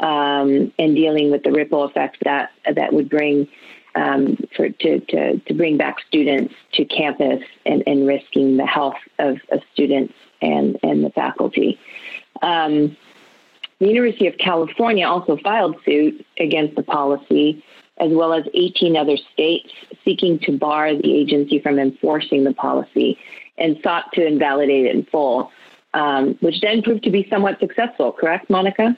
um, 0.00 0.72
and 0.78 0.96
dealing 0.96 1.30
with 1.30 1.44
the 1.44 1.52
ripple 1.52 1.86
effects 1.86 2.18
that 2.24 2.50
that 2.74 2.92
would 2.92 3.08
bring 3.08 3.48
um, 3.94 4.36
for 4.56 4.68
to, 4.68 5.00
to 5.00 5.38
to 5.38 5.54
bring 5.54 5.76
back 5.76 5.96
students 6.08 6.54
to 6.74 6.84
campus 6.84 7.42
and, 7.66 7.82
and 7.86 8.06
risking 8.06 8.56
the 8.56 8.66
health 8.66 8.96
of, 9.18 9.38
of 9.52 9.60
students 9.72 10.14
and 10.42 10.78
and 10.82 11.04
the 11.04 11.10
faculty. 11.10 11.78
Um, 12.42 12.96
the 13.80 13.86
University 13.86 14.26
of 14.26 14.36
California 14.38 15.06
also 15.06 15.36
filed 15.42 15.76
suit 15.84 16.24
against 16.38 16.74
the 16.76 16.82
policy 16.82 17.62
as 18.00 18.10
well 18.12 18.32
as 18.32 18.44
18 18.54 18.96
other 18.96 19.16
states 19.32 19.70
seeking 20.04 20.38
to 20.40 20.56
bar 20.56 20.94
the 20.94 21.12
agency 21.12 21.58
from 21.58 21.78
enforcing 21.78 22.44
the 22.44 22.54
policy 22.54 23.18
and 23.56 23.78
sought 23.82 24.12
to 24.12 24.24
invalidate 24.24 24.86
it 24.86 24.94
in 24.94 25.04
full, 25.06 25.50
um, 25.94 26.34
which 26.40 26.60
then 26.60 26.82
proved 26.82 27.02
to 27.02 27.10
be 27.10 27.26
somewhat 27.28 27.58
successful, 27.58 28.12
correct, 28.12 28.48
Monica? 28.48 28.96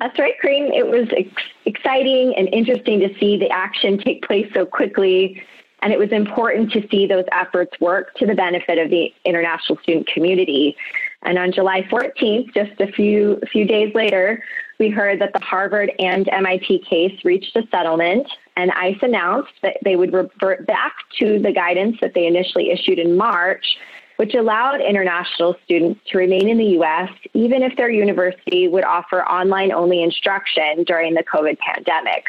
That's 0.00 0.18
right, 0.18 0.34
Karine. 0.42 0.72
It 0.72 0.86
was 0.86 1.08
ex- 1.16 1.42
exciting 1.64 2.34
and 2.36 2.48
interesting 2.52 3.00
to 3.00 3.16
see 3.18 3.38
the 3.38 3.48
action 3.50 3.98
take 3.98 4.22
place 4.22 4.50
so 4.52 4.66
quickly. 4.66 5.40
And 5.82 5.92
it 5.92 5.98
was 5.98 6.10
important 6.12 6.72
to 6.72 6.86
see 6.88 7.06
those 7.06 7.24
efforts 7.32 7.78
work 7.80 8.14
to 8.16 8.26
the 8.26 8.34
benefit 8.34 8.78
of 8.78 8.90
the 8.90 9.14
international 9.24 9.78
student 9.82 10.06
community. 10.08 10.76
And 11.24 11.38
on 11.38 11.52
July 11.52 11.82
14th, 11.90 12.52
just 12.54 12.80
a 12.80 12.86
few, 12.92 13.40
few 13.50 13.66
days 13.66 13.94
later, 13.94 14.42
we 14.78 14.90
heard 14.90 15.20
that 15.20 15.32
the 15.32 15.40
Harvard 15.40 15.92
and 15.98 16.28
MIT 16.28 16.84
case 16.88 17.24
reached 17.24 17.56
a 17.56 17.62
settlement, 17.70 18.26
and 18.56 18.70
ICE 18.72 18.98
announced 19.02 19.52
that 19.62 19.76
they 19.84 19.96
would 19.96 20.12
revert 20.12 20.66
back 20.66 20.94
to 21.18 21.38
the 21.38 21.52
guidance 21.52 21.96
that 22.00 22.14
they 22.14 22.26
initially 22.26 22.70
issued 22.70 22.98
in 22.98 23.16
March, 23.16 23.64
which 24.16 24.34
allowed 24.34 24.80
international 24.80 25.56
students 25.64 26.00
to 26.10 26.18
remain 26.18 26.48
in 26.48 26.58
the 26.58 26.64
U.S. 26.64 27.10
even 27.32 27.62
if 27.62 27.76
their 27.76 27.90
university 27.90 28.68
would 28.68 28.84
offer 28.84 29.22
online 29.24 29.72
only 29.72 30.02
instruction 30.02 30.84
during 30.84 31.14
the 31.14 31.24
COVID 31.24 31.58
pandemic. 31.58 32.26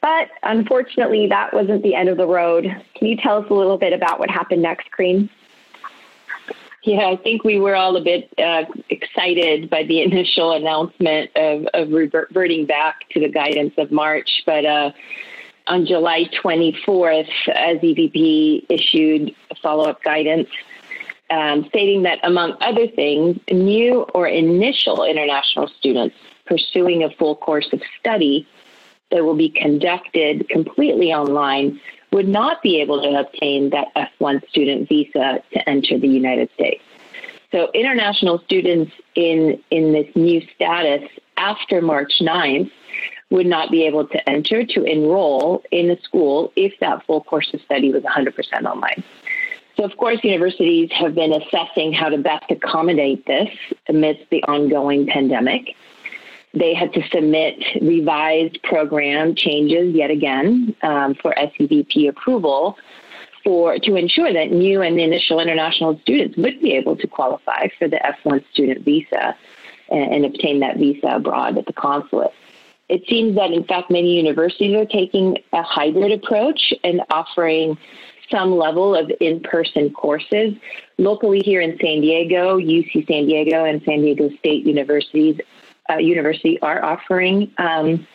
But 0.00 0.28
unfortunately, 0.42 1.26
that 1.28 1.52
wasn't 1.54 1.82
the 1.82 1.94
end 1.94 2.10
of 2.10 2.18
the 2.18 2.26
road. 2.26 2.64
Can 2.94 3.08
you 3.08 3.16
tell 3.16 3.38
us 3.38 3.46
a 3.50 3.54
little 3.54 3.78
bit 3.78 3.92
about 3.94 4.18
what 4.18 4.30
happened 4.30 4.62
next, 4.62 4.90
Karine? 4.90 5.30
Yeah, 6.84 7.08
I 7.08 7.16
think 7.16 7.44
we 7.44 7.58
were 7.58 7.74
all 7.74 7.96
a 7.96 8.02
bit 8.02 8.30
uh, 8.38 8.64
excited 8.90 9.70
by 9.70 9.84
the 9.84 10.02
initial 10.02 10.52
announcement 10.52 11.30
of, 11.34 11.66
of 11.72 11.90
reverting 11.90 12.66
back 12.66 13.08
to 13.10 13.20
the 13.20 13.28
guidance 13.28 13.74
of 13.78 13.90
March. 13.90 14.42
But 14.44 14.66
uh, 14.66 14.92
on 15.66 15.86
July 15.86 16.28
24th, 16.42 17.28
SEVP 17.48 18.66
issued 18.68 19.34
follow 19.62 19.84
up 19.84 20.02
guidance 20.02 20.48
um, 21.30 21.64
stating 21.68 22.02
that, 22.02 22.18
among 22.22 22.56
other 22.60 22.86
things, 22.86 23.40
new 23.50 24.02
or 24.14 24.26
initial 24.26 25.04
international 25.04 25.68
students 25.68 26.14
pursuing 26.44 27.02
a 27.02 27.10
full 27.10 27.34
course 27.34 27.72
of 27.72 27.80
study 27.98 28.46
that 29.14 29.24
will 29.24 29.36
be 29.36 29.48
conducted 29.48 30.48
completely 30.48 31.14
online 31.14 31.80
would 32.10 32.28
not 32.28 32.62
be 32.62 32.80
able 32.80 33.00
to 33.00 33.20
obtain 33.20 33.70
that 33.70 33.86
F1 33.94 34.46
student 34.48 34.88
visa 34.88 35.42
to 35.52 35.68
enter 35.68 35.98
the 35.98 36.08
United 36.08 36.50
States. 36.54 36.82
So 37.52 37.70
international 37.72 38.40
students 38.40 38.92
in, 39.14 39.62
in 39.70 39.92
this 39.92 40.08
new 40.16 40.44
status 40.56 41.08
after 41.36 41.80
March 41.80 42.14
9th 42.20 42.70
would 43.30 43.46
not 43.46 43.70
be 43.70 43.84
able 43.84 44.06
to 44.08 44.28
enter 44.28 44.64
to 44.64 44.84
enroll 44.84 45.62
in 45.70 45.90
a 45.90 46.00
school 46.02 46.52
if 46.56 46.72
that 46.80 47.06
full 47.06 47.22
course 47.22 47.54
of 47.54 47.60
study 47.62 47.92
was 47.92 48.02
100% 48.02 48.64
online. 48.64 49.04
So, 49.76 49.84
of 49.84 49.96
course, 49.96 50.18
universities 50.22 50.90
have 50.92 51.14
been 51.14 51.32
assessing 51.32 51.92
how 51.92 52.08
to 52.08 52.18
best 52.18 52.48
accommodate 52.50 53.26
this 53.26 53.48
amidst 53.88 54.28
the 54.30 54.42
ongoing 54.44 55.06
pandemic 55.06 55.74
they 56.54 56.74
had 56.74 56.92
to 56.94 57.02
submit 57.12 57.62
revised 57.82 58.62
program 58.62 59.34
changes 59.34 59.94
yet 59.94 60.10
again 60.10 60.74
um, 60.82 61.14
for 61.14 61.34
SEVP 61.36 62.08
approval 62.08 62.78
for 63.42 63.78
to 63.78 63.96
ensure 63.96 64.32
that 64.32 64.50
new 64.50 64.80
and 64.80 64.98
initial 64.98 65.40
international 65.40 65.98
students 66.02 66.36
would 66.38 66.60
be 66.60 66.72
able 66.72 66.96
to 66.96 67.06
qualify 67.06 67.68
for 67.78 67.88
the 67.88 68.00
F1 68.24 68.44
student 68.52 68.84
visa 68.84 69.36
and, 69.90 70.14
and 70.14 70.24
obtain 70.24 70.60
that 70.60 70.78
visa 70.78 71.08
abroad 71.08 71.58
at 71.58 71.66
the 71.66 71.72
consulate. 71.72 72.32
It 72.88 73.02
seems 73.08 73.34
that, 73.36 73.50
in 73.50 73.64
fact, 73.64 73.90
many 73.90 74.16
universities 74.16 74.74
are 74.76 74.86
taking 74.86 75.38
a 75.52 75.62
hybrid 75.62 76.12
approach 76.12 76.72
and 76.84 77.02
offering 77.10 77.78
some 78.30 78.56
level 78.56 78.94
of 78.94 79.10
in 79.20 79.40
person 79.40 79.90
courses. 79.90 80.54
Locally 80.98 81.40
here 81.40 81.60
in 81.60 81.78
San 81.78 82.00
Diego, 82.00 82.58
UC 82.58 83.06
San 83.06 83.26
Diego 83.26 83.64
and 83.64 83.82
San 83.84 84.02
Diego 84.02 84.30
State 84.38 84.66
Universities 84.66 85.38
uh, 85.90 85.96
University 85.96 86.60
are 86.60 86.82
offering 86.84 87.52
um, 87.58 88.06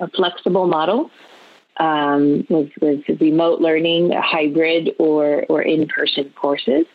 a 0.00 0.08
flexible 0.08 0.66
model 0.66 1.10
um, 1.78 2.46
with, 2.48 2.70
with 2.80 3.04
remote 3.20 3.60
learning, 3.60 4.12
hybrid, 4.12 4.94
or, 4.98 5.44
or 5.48 5.62
in 5.62 5.86
person 5.88 6.32
courses. 6.34 6.86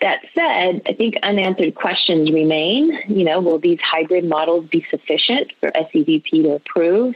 That 0.00 0.20
said, 0.34 0.82
I 0.86 0.94
think 0.94 1.14
unanswered 1.22 1.76
questions 1.76 2.32
remain. 2.32 2.98
You 3.06 3.24
know, 3.24 3.40
will 3.40 3.60
these 3.60 3.78
hybrid 3.80 4.24
models 4.24 4.68
be 4.68 4.84
sufficient 4.90 5.52
for 5.60 5.70
SEVP 5.70 6.42
to 6.42 6.52
approve? 6.54 7.14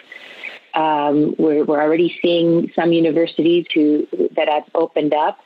Um, 0.74 1.34
we're, 1.38 1.64
we're 1.64 1.82
already 1.82 2.16
seeing 2.22 2.70
some 2.76 2.92
universities 2.92 3.66
who 3.74 4.06
that 4.36 4.48
have 4.48 4.64
opened 4.74 5.14
up 5.14 5.38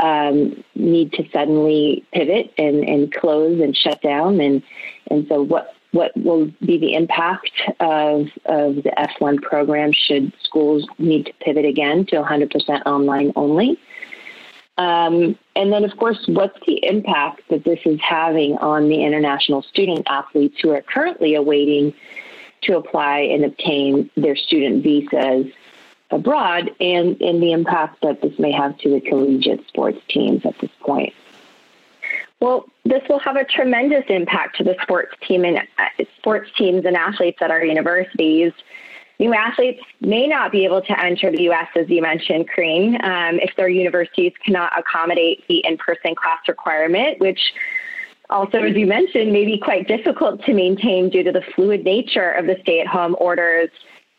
um, 0.00 0.62
need 0.74 1.12
to 1.12 1.24
suddenly 1.32 2.04
pivot 2.12 2.52
and, 2.58 2.84
and 2.84 3.14
close 3.14 3.60
and 3.60 3.76
shut 3.76 4.02
down. 4.02 4.40
And, 4.40 4.62
and 5.08 5.26
so, 5.28 5.40
what 5.40 5.74
what 5.92 6.16
will 6.16 6.46
be 6.64 6.78
the 6.78 6.94
impact 6.94 7.52
of, 7.80 8.28
of 8.46 8.76
the 8.76 8.92
F1 9.20 9.40
program 9.42 9.92
should 9.92 10.32
schools 10.42 10.86
need 10.98 11.26
to 11.26 11.32
pivot 11.40 11.64
again 11.64 12.06
to 12.06 12.16
100% 12.16 12.86
online 12.86 13.32
only. 13.36 13.78
Um, 14.78 15.38
and 15.54 15.70
then, 15.70 15.84
of 15.84 15.96
course, 15.98 16.18
what's 16.26 16.58
the 16.66 16.82
impact 16.84 17.42
that 17.50 17.64
this 17.64 17.78
is 17.84 18.00
having 18.00 18.56
on 18.58 18.88
the 18.88 19.04
international 19.04 19.62
student 19.62 20.06
athletes 20.08 20.56
who 20.62 20.70
are 20.70 20.80
currently 20.82 21.34
awaiting 21.34 21.92
to 22.62 22.76
apply 22.76 23.18
and 23.18 23.44
obtain 23.44 24.10
their 24.16 24.34
student 24.34 24.82
visas 24.82 25.52
abroad, 26.10 26.70
and, 26.80 27.20
and 27.20 27.42
the 27.42 27.52
impact 27.52 28.00
that 28.02 28.20
this 28.22 28.38
may 28.38 28.52
have 28.52 28.76
to 28.78 28.90
the 28.90 29.00
collegiate 29.00 29.66
sports 29.68 29.98
teams 30.08 30.44
at 30.44 30.58
this 30.60 30.70
point? 30.80 31.12
Well, 32.42 32.64
this 32.84 33.02
will 33.08 33.20
have 33.20 33.36
a 33.36 33.44
tremendous 33.44 34.02
impact 34.08 34.56
to 34.56 34.64
the 34.64 34.74
sports 34.82 35.12
team 35.28 35.44
and 35.44 35.58
uh, 35.58 36.04
sports 36.18 36.50
teams 36.58 36.84
and 36.84 36.96
athletes 36.96 37.38
at 37.40 37.52
our 37.52 37.64
universities. 37.64 38.52
New 39.20 39.32
athletes 39.32 39.80
may 40.00 40.26
not 40.26 40.50
be 40.50 40.64
able 40.64 40.82
to 40.82 41.00
enter 41.00 41.30
the 41.30 41.44
U.S., 41.44 41.68
as 41.76 41.88
you 41.88 42.02
mentioned, 42.02 42.48
Karine, 42.50 42.96
um, 43.04 43.38
if 43.38 43.54
their 43.56 43.68
universities 43.68 44.32
cannot 44.44 44.76
accommodate 44.76 45.46
the 45.46 45.64
in-person 45.64 46.16
class 46.16 46.40
requirement, 46.48 47.20
which 47.20 47.38
also, 48.28 48.58
as 48.58 48.74
you 48.74 48.88
mentioned, 48.88 49.32
may 49.32 49.44
be 49.44 49.56
quite 49.56 49.86
difficult 49.86 50.44
to 50.44 50.52
maintain 50.52 51.10
due 51.10 51.22
to 51.22 51.30
the 51.30 51.42
fluid 51.54 51.84
nature 51.84 52.32
of 52.32 52.46
the 52.46 52.56
stay-at-home 52.62 53.14
orders 53.20 53.70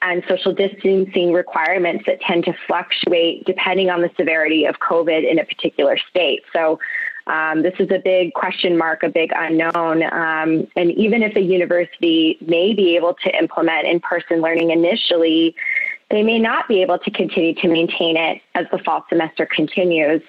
and 0.01 0.23
social 0.29 0.53
distancing 0.53 1.33
requirements 1.33 2.05
that 2.07 2.21
tend 2.21 2.45
to 2.45 2.53
fluctuate 2.67 3.43
depending 3.45 3.89
on 3.89 4.01
the 4.01 4.11
severity 4.15 4.63
of 4.63 4.75
COVID 4.79 5.29
in 5.29 5.39
a 5.39 5.45
particular 5.45 5.97
state. 6.09 6.41
So 6.53 6.79
um, 7.27 7.61
this 7.61 7.73
is 7.79 7.89
a 7.91 7.99
big 7.99 8.33
question 8.33 8.77
mark, 8.77 9.03
a 9.03 9.09
big 9.09 9.31
unknown. 9.35 10.03
Um, 10.03 10.67
and 10.75 10.91
even 10.91 11.23
if 11.23 11.35
a 11.35 11.41
university 11.41 12.37
may 12.41 12.73
be 12.73 12.95
able 12.95 13.13
to 13.23 13.37
implement 13.37 13.87
in 13.87 13.99
person 13.99 14.41
learning 14.41 14.71
initially, 14.71 15.55
they 16.09 16.21
may 16.21 16.37
not 16.37 16.67
be 16.67 16.81
able 16.81 16.99
to 16.99 17.11
continue 17.11 17.53
to 17.55 17.67
maintain 17.67 18.17
it 18.17 18.41
as 18.55 18.65
the 18.71 18.77
fall 18.77 19.05
semester 19.09 19.45
continues. 19.45 20.21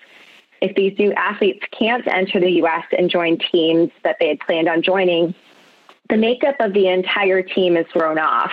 If 0.60 0.76
these 0.76 0.96
new 0.98 1.12
athletes 1.12 1.64
can't 1.72 2.06
enter 2.06 2.40
the 2.40 2.52
US 2.62 2.84
and 2.96 3.10
join 3.10 3.38
teams 3.38 3.90
that 4.02 4.16
they 4.20 4.28
had 4.28 4.40
planned 4.40 4.68
on 4.68 4.80
joining, 4.82 5.34
the 6.08 6.16
makeup 6.16 6.56
of 6.60 6.74
the 6.74 6.88
entire 6.88 7.42
team 7.42 7.76
is 7.76 7.86
thrown 7.92 8.18
off. 8.18 8.52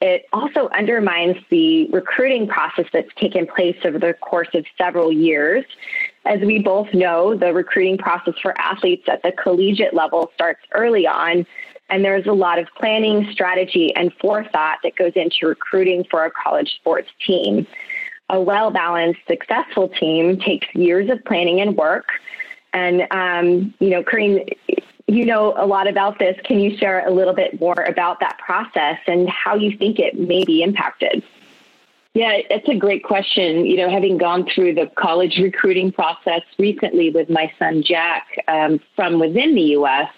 It 0.00 0.26
also 0.32 0.68
undermines 0.68 1.36
the 1.48 1.88
recruiting 1.90 2.46
process 2.46 2.86
that's 2.92 3.12
taken 3.16 3.46
place 3.46 3.76
over 3.84 3.98
the 3.98 4.14
course 4.14 4.48
of 4.54 4.64
several 4.76 5.12
years 5.12 5.64
as 6.24 6.40
we 6.40 6.58
both 6.58 6.92
know, 6.92 7.36
the 7.36 7.52
recruiting 7.52 7.98
process 7.98 8.34
for 8.40 8.58
athletes 8.60 9.08
at 9.08 9.22
the 9.22 9.32
collegiate 9.32 9.94
level 9.94 10.30
starts 10.34 10.60
early 10.72 11.06
on 11.06 11.46
And 11.90 12.04
there's 12.04 12.26
a 12.26 12.32
lot 12.32 12.58
of 12.58 12.68
planning, 12.76 13.28
strategy, 13.32 13.94
and 13.96 14.12
forethought 14.20 14.78
that 14.82 14.96
goes 14.96 15.12
into 15.14 15.46
recruiting 15.46 16.04
for 16.10 16.24
a 16.24 16.30
college 16.30 16.74
sports 16.76 17.08
team. 17.26 17.66
A 18.28 18.38
well 18.38 18.70
balanced, 18.70 19.20
successful 19.26 19.88
team 19.88 20.38
takes 20.38 20.66
years 20.74 21.08
of 21.08 21.24
planning 21.24 21.62
and 21.62 21.76
work. 21.76 22.08
And, 22.74 23.06
um, 23.10 23.74
you 23.78 23.88
know, 23.88 24.02
Karine, 24.02 24.46
you 25.06 25.24
know 25.24 25.54
a 25.56 25.66
lot 25.66 25.88
about 25.88 26.18
this. 26.18 26.36
Can 26.44 26.60
you 26.60 26.76
share 26.76 27.06
a 27.06 27.10
little 27.10 27.32
bit 27.32 27.58
more 27.58 27.82
about 27.88 28.20
that 28.20 28.38
process 28.38 28.98
and 29.06 29.26
how 29.30 29.54
you 29.54 29.76
think 29.78 29.98
it 29.98 30.18
may 30.18 30.44
be 30.44 30.62
impacted? 30.62 31.22
Yeah, 32.18 32.38
that's 32.50 32.68
a 32.68 32.74
great 32.74 33.04
question. 33.04 33.64
You 33.64 33.76
know, 33.76 33.88
having 33.88 34.18
gone 34.18 34.44
through 34.52 34.74
the 34.74 34.90
college 34.96 35.38
recruiting 35.38 35.92
process 35.92 36.42
recently 36.58 37.10
with 37.10 37.30
my 37.30 37.52
son 37.60 37.84
Jack 37.84 38.26
um, 38.48 38.80
from 38.96 39.20
within 39.20 39.54
the 39.54 39.62
U.S., 39.78 40.10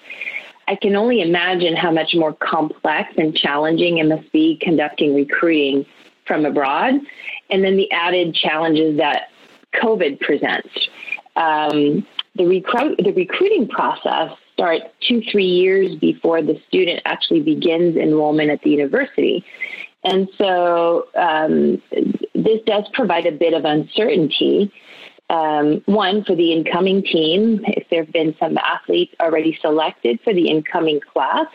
I 0.66 0.76
can 0.76 0.96
only 0.96 1.20
imagine 1.20 1.76
how 1.76 1.90
much 1.90 2.14
more 2.14 2.32
complex 2.32 3.12
and 3.18 3.36
challenging 3.36 3.98
it 3.98 4.06
must 4.06 4.32
be 4.32 4.56
conducting 4.62 5.14
recruiting 5.14 5.84
from 6.24 6.46
abroad. 6.46 6.94
And 7.50 7.62
then 7.62 7.76
the 7.76 7.92
added 7.92 8.34
challenges 8.34 8.96
that 8.96 9.28
COVID 9.74 10.20
presents. 10.20 10.70
Um, 11.36 12.06
the, 12.34 12.46
recruit, 12.46 12.98
the 13.04 13.12
recruiting 13.12 13.68
process 13.68 14.32
starts 14.54 14.86
two, 15.06 15.22
three 15.30 15.44
years 15.44 15.96
before 15.96 16.40
the 16.40 16.58
student 16.66 17.02
actually 17.04 17.40
begins 17.40 17.96
enrollment 17.96 18.50
at 18.50 18.62
the 18.62 18.70
university. 18.70 19.44
And 20.02 20.28
so 20.38 21.08
um, 21.14 21.82
this 22.34 22.60
does 22.66 22.84
provide 22.92 23.26
a 23.26 23.32
bit 23.32 23.52
of 23.52 23.64
uncertainty. 23.64 24.72
Um, 25.28 25.82
one, 25.86 26.24
for 26.24 26.34
the 26.34 26.52
incoming 26.52 27.02
team, 27.02 27.60
if 27.66 27.88
there 27.88 28.02
have 28.04 28.12
been 28.12 28.34
some 28.40 28.58
athletes 28.58 29.14
already 29.20 29.56
selected 29.60 30.18
for 30.24 30.34
the 30.34 30.48
incoming 30.48 31.00
class, 31.00 31.46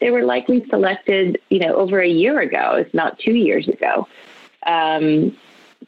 they 0.00 0.10
were 0.10 0.24
likely 0.24 0.66
selected, 0.68 1.38
you 1.48 1.60
know, 1.60 1.74
over 1.74 2.00
a 2.00 2.08
year 2.08 2.40
ago, 2.40 2.74
if 2.76 2.92
not 2.92 3.18
two 3.18 3.32
years 3.32 3.68
ago. 3.68 4.06
Um, 4.66 5.36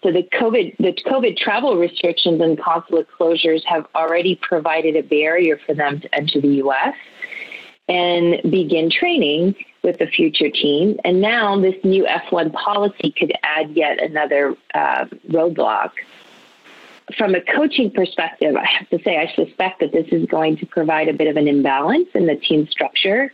so 0.03 0.11
the 0.11 0.22
COVID, 0.22 0.77
the 0.79 0.92
COVID 0.92 1.37
travel 1.37 1.77
restrictions 1.77 2.40
and 2.40 2.59
consulate 2.59 3.09
closures 3.18 3.62
have 3.64 3.87
already 3.94 4.37
provided 4.37 4.96
a 4.96 5.03
barrier 5.03 5.59
for 5.66 5.74
them 5.74 6.00
to 6.00 6.14
enter 6.14 6.40
the 6.40 6.57
U.S. 6.57 6.94
and 7.88 8.40
begin 8.50 8.90
training 8.90 9.55
with 9.85 9.99
the 9.99 10.07
future 10.07 10.51
team. 10.51 10.99
And 11.05 11.20
now 11.20 11.61
this 11.61 11.77
new 11.85 12.05
F1 12.05 12.53
policy 12.53 13.12
could 13.16 13.33
add 13.42 13.70
yet 13.77 14.03
another 14.03 14.57
uh, 14.75 15.05
roadblock. 15.29 15.90
From 17.18 17.35
a 17.35 17.40
coaching 17.42 17.90
perspective, 17.90 18.57
I 18.57 18.64
have 18.64 18.88
to 18.88 18.99
say 19.05 19.18
I 19.18 19.33
suspect 19.35 19.81
that 19.81 19.92
this 19.92 20.07
is 20.11 20.25
going 20.25 20.57
to 20.57 20.66
provide 20.66 21.09
a 21.09 21.12
bit 21.12 21.29
of 21.29 21.37
an 21.37 21.47
imbalance 21.47 22.09
in 22.14 22.27
the 22.27 22.35
team 22.35 22.66
structure 22.66 23.31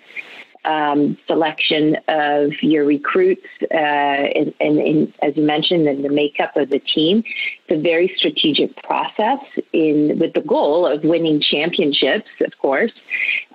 um, 0.64 1.16
selection 1.26 1.96
of 2.08 2.52
your 2.62 2.84
recruits, 2.84 3.46
uh, 3.70 3.74
and, 3.74 4.54
and, 4.60 4.78
and, 4.78 5.14
as 5.22 5.36
you 5.36 5.42
mentioned, 5.42 5.88
and 5.88 6.04
the 6.04 6.10
makeup 6.10 6.56
of 6.56 6.70
the 6.70 6.78
team. 6.80 7.22
It's 7.66 7.78
a 7.78 7.82
very 7.82 8.12
strategic 8.16 8.76
process 8.82 9.38
in 9.72 10.18
with 10.18 10.34
the 10.34 10.42
goal 10.42 10.86
of 10.86 11.02
winning 11.04 11.40
championships, 11.40 12.28
of 12.40 12.56
course. 12.58 12.92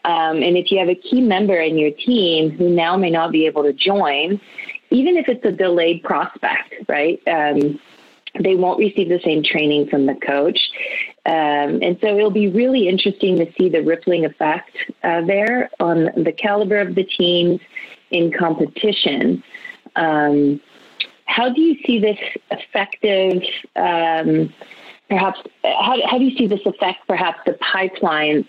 Um, 0.04 0.41
and 0.44 0.58
if 0.58 0.72
you 0.72 0.80
have 0.80 0.89
a 0.89 0.96
key 0.96 1.22
member 1.22 1.60
in 1.60 1.78
your 1.78 1.91
team 1.91 2.52
who 2.52 2.70
now 2.70 2.98
may 2.98 3.10
not 3.10 3.32
be 3.32 3.46
able 3.46 3.63
to 3.63 3.74
join, 3.74 4.39
even 4.91 5.18
if 5.18 5.28
it's 5.28 5.46
a 5.46 5.52
delayed 5.52 6.04
prospect, 6.04 6.76
right? 6.88 7.22
Um, 7.28 7.80
they 8.44 8.56
won't 8.56 8.80
receive 8.80 9.10
the 9.10 9.20
same 9.24 9.44
training 9.44 9.88
from 9.88 10.06
the 10.06 10.15
coach. 10.15 10.60
Um, 11.25 11.81
and 11.81 11.97
so 12.01 12.15
it'll 12.15 12.29
be 12.29 12.49
really 12.49 12.88
interesting 12.88 13.38
to 13.38 13.51
see 13.57 13.67
the 13.67 13.81
rippling 13.81 14.25
effect 14.25 14.77
uh, 15.03 15.21
there 15.21 15.71
on 15.79 16.11
the 16.15 16.31
caliber 16.31 16.79
of 16.79 16.93
the 16.93 17.03
teams 17.03 17.59
in 18.11 18.31
competition. 18.31 19.43
Um, 19.95 20.61
how 21.25 21.49
do 21.49 21.61
you 21.61 21.77
see 21.85 21.99
this 21.99 22.19
effective? 22.51 23.41
Um, 23.75 24.53
perhaps 25.09 25.39
how, 25.63 25.97
how 26.07 26.19
do 26.19 26.25
you 26.25 26.38
see 26.38 26.45
this 26.45 26.63
affect 26.65 27.07
perhaps 27.07 27.39
the 27.45 27.53
pipeline 27.53 28.47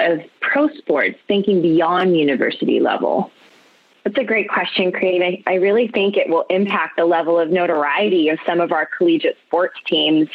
of 0.00 0.20
pro 0.40 0.68
sports 0.70 1.18
thinking 1.28 1.62
beyond 1.62 2.16
university 2.16 2.80
level? 2.80 3.30
That's 4.04 4.18
a 4.18 4.24
great 4.24 4.48
question, 4.48 4.92
Karine. 4.92 5.22
I, 5.22 5.42
I 5.50 5.54
really 5.54 5.88
think 5.88 6.16
it 6.16 6.28
will 6.28 6.44
impact 6.50 6.96
the 6.96 7.04
level 7.04 7.40
of 7.40 7.50
notoriety 7.50 8.28
of 8.28 8.38
some 8.46 8.60
of 8.60 8.70
our 8.72 8.86
collegiate 8.86 9.36
sports 9.46 9.76
teams. 9.86 10.28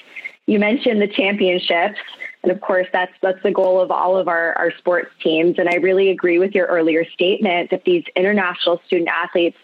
You 0.52 0.60
mentioned 0.60 1.02
the 1.02 1.08
championships, 1.08 1.98
and 2.44 2.52
of 2.52 2.60
course, 2.60 2.86
that's 2.92 3.14
that's 3.22 3.42
the 3.42 3.52
goal 3.52 3.80
of 3.80 3.90
all 3.90 4.18
of 4.18 4.28
our, 4.28 4.52
our 4.58 4.74
sports 4.80 5.10
teams. 5.24 5.58
And 5.58 5.70
I 5.70 5.76
really 5.76 6.10
agree 6.10 6.40
with 6.40 6.54
your 6.54 6.66
earlier 6.66 7.06
statement 7.14 7.70
that 7.70 7.86
these 7.86 8.04
international 8.18 8.82
student 8.86 9.08
athletes, 9.08 9.56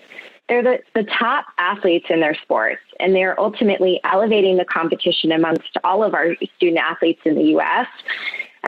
they're 0.48 0.64
the, 0.64 0.80
the 0.96 1.04
top 1.20 1.48
athletes 1.58 2.06
in 2.10 2.22
their 2.22 2.36
sports, 2.36 2.80
and 3.02 3.14
they're 3.14 3.38
ultimately 3.38 4.00
elevating 4.06 4.56
the 4.56 4.64
competition 4.64 5.34
amongst 5.34 5.76
all 5.84 6.06
of 6.06 6.14
our 6.14 6.36
student 6.56 6.78
athletes 6.78 7.20
in 7.26 7.36
the 7.36 7.44
U.S. 7.60 7.88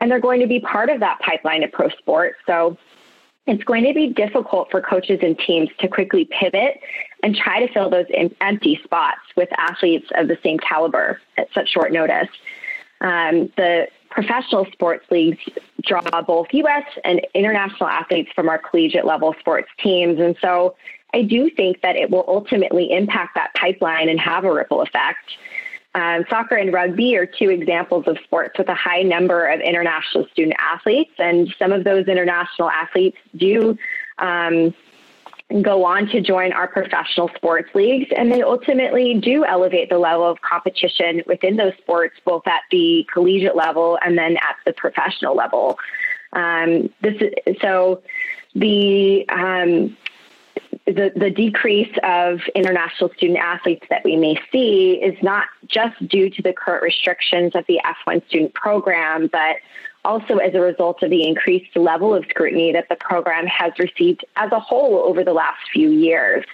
And 0.02 0.12
they're 0.12 0.20
going 0.20 0.42
to 0.42 0.48
be 0.48 0.60
part 0.60 0.90
of 0.90 1.00
that 1.00 1.22
pipeline 1.22 1.64
of 1.64 1.72
pro 1.72 1.88
sports. 1.88 2.36
So 2.46 2.78
it's 3.50 3.64
going 3.64 3.84
to 3.84 3.94
be 3.94 4.08
difficult 4.08 4.70
for 4.70 4.80
coaches 4.80 5.20
and 5.24 5.38
teams 5.40 5.70
to 5.80 5.88
quickly 5.88 6.30
pivot 6.40 6.80
and 7.24 7.36
try 7.36 7.66
to 7.66 7.74
fill 7.74 7.90
those 7.90 8.06
empty 8.42 8.80
spots 8.84 9.22
with 9.36 9.50
athletes 9.58 10.06
of 10.16 10.28
the 10.28 10.38
same 10.44 10.60
caliber 10.60 11.20
at 11.38 11.48
such 11.54 11.70
short 11.70 11.92
notice. 11.92 12.30
Um, 13.02 13.52
the 13.58 13.88
professional 14.12 14.68
sports 14.72 15.06
leagues 15.10 15.40
draw 15.82 16.02
both 16.22 16.48
U.S. 16.52 16.84
and 17.04 17.26
international 17.34 17.90
athletes 17.90 18.30
from 18.36 18.50
our 18.50 18.60
collegiate 18.60 19.06
level 19.06 19.34
sports 19.40 19.70
teams. 19.82 20.20
And 20.20 20.36
so 20.42 20.76
I 21.14 21.24
do 21.24 21.50
think 21.50 21.82
that 21.82 21.96
it 21.96 22.12
will 22.12 22.26
ultimately 22.28 22.92
impact 22.92 23.34
that 23.34 23.54
pipeline 23.56 24.10
and 24.10 24.20
have 24.20 24.44
a 24.44 24.54
ripple 24.54 24.82
effect. 24.82 25.32
Um, 25.96 26.24
soccer 26.30 26.56
and 26.56 26.72
rugby 26.72 27.18
are 27.18 27.26
two 27.26 27.50
examples 27.50 28.08
of 28.08 28.18
sports 28.24 28.58
with 28.60 28.70
a 28.70 28.76
high 28.76 29.02
number 29.02 29.48
of 29.48 29.60
international 29.60 30.28
student 30.32 30.56
athletes, 30.60 31.14
and 31.18 31.54
some 31.58 31.72
of 31.72 31.84
those 31.84 32.08
international 32.08 32.70
athletes 32.70 33.18
do 33.36 33.76
um, 34.20 34.74
go 35.64 35.84
on 35.84 36.06
to 36.10 36.22
join 36.22 36.54
our 36.54 36.68
professional 36.68 37.30
sports 37.36 37.74
leagues, 37.74 38.12
and 38.16 38.32
they 38.32 38.44
ultimately 38.44 39.16
do 39.16 39.44
elevate 39.46 39.90
the 39.90 39.98
level 39.98 40.30
of 40.30 40.40
competition 40.42 41.24
within 41.26 41.56
those 41.56 41.74
sports, 41.80 42.16
both 42.24 42.46
at 42.46 42.62
the 42.70 43.08
collegiate 43.12 43.56
level 43.56 43.98
and 44.06 44.16
then 44.16 44.38
at 44.38 44.58
the 44.66 44.74
professional 44.74 45.36
level. 45.36 45.80
Um, 46.34 46.92
this 47.02 47.20
is, 47.20 47.58
so 47.62 48.04
the 48.54 49.28
um, 49.30 49.98
the, 50.94 51.12
the 51.16 51.30
decrease 51.30 51.94
of 52.04 52.40
international 52.56 53.10
student 53.16 53.40
athletes 53.40 53.86
that 53.90 54.04
we 54.04 54.16
may 54.16 54.40
see 54.52 54.94
is 54.94 55.16
not 55.22 55.46
just 55.68 56.08
due 56.08 56.30
to 56.30 56.42
the 56.42 56.54
current 56.54 56.84
restrictions 56.84 57.54
of 57.56 57.66
the 57.68 57.80
F1 58.08 58.26
student 58.28 58.54
program, 58.54 59.28
but 59.32 59.58
also 60.06 60.38
as 60.38 60.54
a 60.56 60.60
result 60.60 61.04
of 61.04 61.10
the 61.10 61.28
increased 61.28 61.76
level 61.76 62.16
of 62.16 62.26
scrutiny 62.30 62.72
that 62.72 62.88
the 62.90 62.96
program 62.96 63.46
has 63.46 63.74
received 63.78 64.26
as 64.36 64.52
a 64.52 64.60
whole 64.60 65.00
over 65.00 65.24
the 65.24 65.34
last 65.34 65.60
few 65.72 65.90
years. 65.90 66.46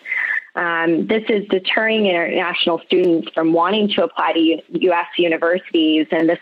Um, 0.56 1.06
this 1.08 1.24
is 1.30 1.48
deterring 1.50 2.06
international 2.06 2.82
students 2.86 3.30
from 3.34 3.54
wanting 3.54 3.90
to 3.90 4.04
apply 4.04 4.34
to 4.34 4.40
U- 4.40 4.62
U.S. 4.70 5.08
universities, 5.18 6.08
and 6.12 6.30
this 6.30 6.40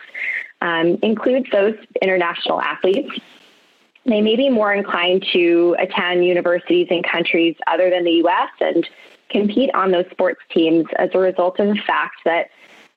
um, 0.62 0.98
includes 1.02 1.50
those 1.52 1.76
international 2.02 2.62
athletes 2.62 3.20
they 4.06 4.22
may 4.22 4.36
be 4.36 4.50
more 4.50 4.74
inclined 4.74 5.26
to 5.34 5.76
attend 5.80 6.26
universities 6.26 6.88
in 6.90 7.04
countries 7.04 7.56
other 7.68 7.90
than 7.90 8.04
the 8.04 8.24
US 8.26 8.50
and 8.60 8.88
compete 9.30 9.74
on 9.74 9.92
those 9.92 10.06
sports 10.12 10.42
teams 10.52 10.86
as 10.98 11.10
a 11.14 11.20
result 11.20 11.60
of 11.60 11.68
the 11.68 11.82
fact 11.88 12.18
that 12.26 12.48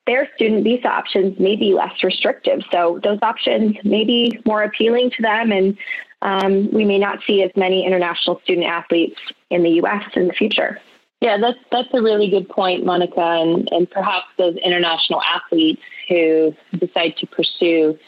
their 0.07 0.29
student 0.37 0.63
visa 0.63 0.89
options 0.89 1.39
may 1.39 1.57
be 1.57 1.75
less 1.75 2.03
restrictive. 2.05 2.61
So 2.71 3.01
those 3.03 3.19
options 3.23 3.77
may 3.83 4.05
be 4.05 4.41
more 4.45 4.63
appealing 4.63 5.11
to 5.17 5.23
them, 5.23 5.51
and 5.51 5.77
um, 6.23 6.71
we 6.73 6.85
may 6.85 6.99
not 6.99 7.19
see 7.27 7.43
as 7.43 7.51
many 7.57 7.85
international 7.85 8.41
student 8.45 8.67
athletes 8.67 9.19
in 9.51 9.63
the 9.63 9.71
US 9.83 10.05
in 10.15 10.29
the 10.29 10.33
future. 10.33 10.81
Yeah, 11.21 11.39
that's 11.39 11.59
that's 11.73 11.89
a 11.95 12.03
really 12.03 12.29
good 12.29 12.49
point, 12.49 12.85
Monica, 12.85 13.21
and, 13.21 13.69
and 13.73 13.91
perhaps 13.91 14.27
those 14.39 14.57
international 14.57 15.23
athletes 15.23 15.83
who 16.09 16.55
decide 16.79 17.17
to 17.19 17.27
pursue 17.27 17.99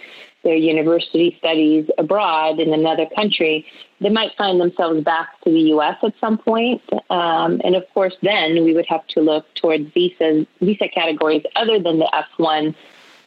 their 0.45 0.55
university 0.55 1.37
studies 1.39 1.89
abroad 1.99 2.61
in 2.61 2.73
another 2.73 3.07
country, 3.15 3.67
they 4.01 4.09
might 4.09 4.37
find 4.37 4.61
themselves 4.61 5.03
back 5.03 5.29
to 5.45 5.51
the 5.51 5.61
U.S. 5.75 5.97
at 6.03 6.15
some 6.21 6.39
point. 6.39 6.83
Um, 7.11 7.61
and 7.65 7.75
of 7.75 7.85
course, 7.93 8.15
then 8.23 8.65
we 8.65 8.73
would 8.75 8.87
have 8.87 9.07
to 9.09 9.21
look 9.21 9.53
towards 9.55 9.93
visas, 9.93 10.47
visa 10.61 10.89
categories 10.89 11.43
other 11.57 11.81
than 11.81 11.99
the 11.99 12.25
F1 12.39 12.75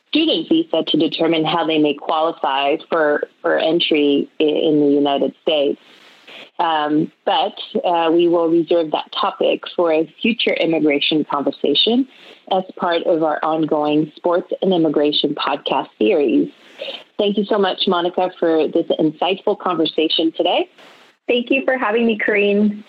student 0.07 0.49
visa 0.49 0.83
to 0.87 0.97
determine 0.97 1.45
how 1.45 1.65
they 1.65 1.77
may 1.77 1.93
qualify 1.93 2.75
for, 2.89 3.27
for 3.41 3.57
entry 3.57 4.29
in 4.39 4.79
the 4.79 4.93
United 4.93 5.33
States. 5.41 5.79
Um, 6.59 7.11
but 7.25 7.57
uh, 7.83 8.11
we 8.11 8.27
will 8.27 8.47
reserve 8.47 8.91
that 8.91 9.11
topic 9.11 9.63
for 9.75 9.91
a 9.91 10.05
future 10.21 10.53
immigration 10.53 11.25
conversation 11.25 12.07
as 12.51 12.63
part 12.75 13.03
of 13.03 13.23
our 13.23 13.39
ongoing 13.41 14.11
sports 14.15 14.51
and 14.61 14.71
immigration 14.73 15.33
podcast 15.33 15.89
series. 15.97 16.51
Thank 17.17 17.37
you 17.37 17.45
so 17.45 17.57
much, 17.57 17.87
Monica, 17.87 18.31
for 18.39 18.67
this 18.67 18.87
insightful 18.99 19.59
conversation 19.59 20.31
today. 20.35 20.69
Thank 21.27 21.49
you 21.49 21.63
for 21.65 21.77
having 21.77 22.05
me, 22.05 22.17
Karine. 22.17 22.83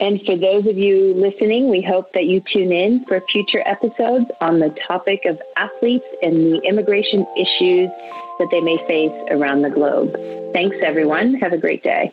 And 0.00 0.20
for 0.24 0.36
those 0.36 0.66
of 0.66 0.78
you 0.78 1.12
listening, 1.14 1.68
we 1.68 1.82
hope 1.82 2.12
that 2.14 2.24
you 2.24 2.42
tune 2.52 2.72
in 2.72 3.04
for 3.06 3.20
future 3.30 3.62
episodes 3.66 4.24
on 4.40 4.58
the 4.58 4.74
topic 4.88 5.20
of 5.26 5.38
athletes 5.56 6.06
and 6.22 6.54
the 6.54 6.60
immigration 6.66 7.26
issues 7.36 7.90
that 8.38 8.48
they 8.50 8.60
may 8.60 8.78
face 8.88 9.12
around 9.30 9.60
the 9.60 9.68
globe. 9.68 10.14
Thanks, 10.54 10.76
everyone. 10.82 11.34
Have 11.34 11.52
a 11.52 11.58
great 11.58 11.82
day. 11.82 12.10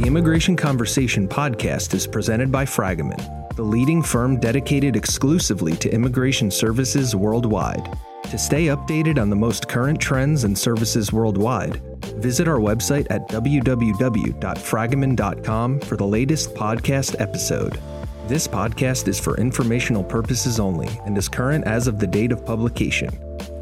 The 0.00 0.02
Immigration 0.04 0.56
Conversation 0.56 1.28
podcast 1.28 1.94
is 1.94 2.08
presented 2.08 2.50
by 2.50 2.64
Fragomen, 2.64 3.49
the 3.60 3.66
leading 3.66 4.02
firm 4.02 4.40
dedicated 4.40 4.96
exclusively 4.96 5.76
to 5.76 5.92
immigration 5.92 6.50
services 6.50 7.14
worldwide. 7.14 7.94
To 8.30 8.38
stay 8.38 8.68
updated 8.68 9.20
on 9.20 9.28
the 9.28 9.36
most 9.36 9.68
current 9.68 10.00
trends 10.00 10.44
and 10.44 10.58
services 10.58 11.12
worldwide, 11.12 11.76
visit 12.22 12.48
our 12.48 12.56
website 12.56 13.06
at 13.10 13.28
www.fragomen.com 13.28 15.80
for 15.80 15.98
the 15.98 16.06
latest 16.06 16.54
podcast 16.54 17.20
episode. 17.20 17.78
This 18.28 18.48
podcast 18.48 19.08
is 19.08 19.20
for 19.20 19.36
informational 19.36 20.04
purposes 20.04 20.58
only 20.58 20.88
and 21.04 21.18
is 21.18 21.28
current 21.28 21.66
as 21.66 21.86
of 21.86 21.98
the 21.98 22.06
date 22.06 22.32
of 22.32 22.46
publication. 22.46 23.10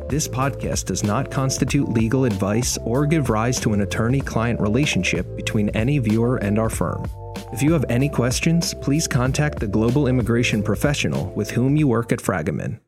This 0.08 0.28
podcast 0.28 0.84
does 0.84 1.02
not 1.02 1.28
constitute 1.28 1.88
legal 1.88 2.24
advice 2.24 2.78
or 2.84 3.04
give 3.04 3.30
rise 3.30 3.58
to 3.62 3.72
an 3.72 3.80
attorney 3.80 4.20
client 4.20 4.60
relationship 4.60 5.26
between 5.34 5.70
any 5.70 5.98
viewer 5.98 6.36
and 6.36 6.56
our 6.56 6.70
firm. 6.70 7.04
If 7.52 7.62
you 7.62 7.72
have 7.72 7.84
any 7.88 8.08
questions, 8.08 8.74
please 8.74 9.08
contact 9.08 9.58
the 9.58 9.66
global 9.66 10.06
immigration 10.06 10.62
professional 10.62 11.32
with 11.34 11.50
whom 11.50 11.76
you 11.76 11.88
work 11.88 12.12
at 12.12 12.20
Fragomen. 12.20 12.80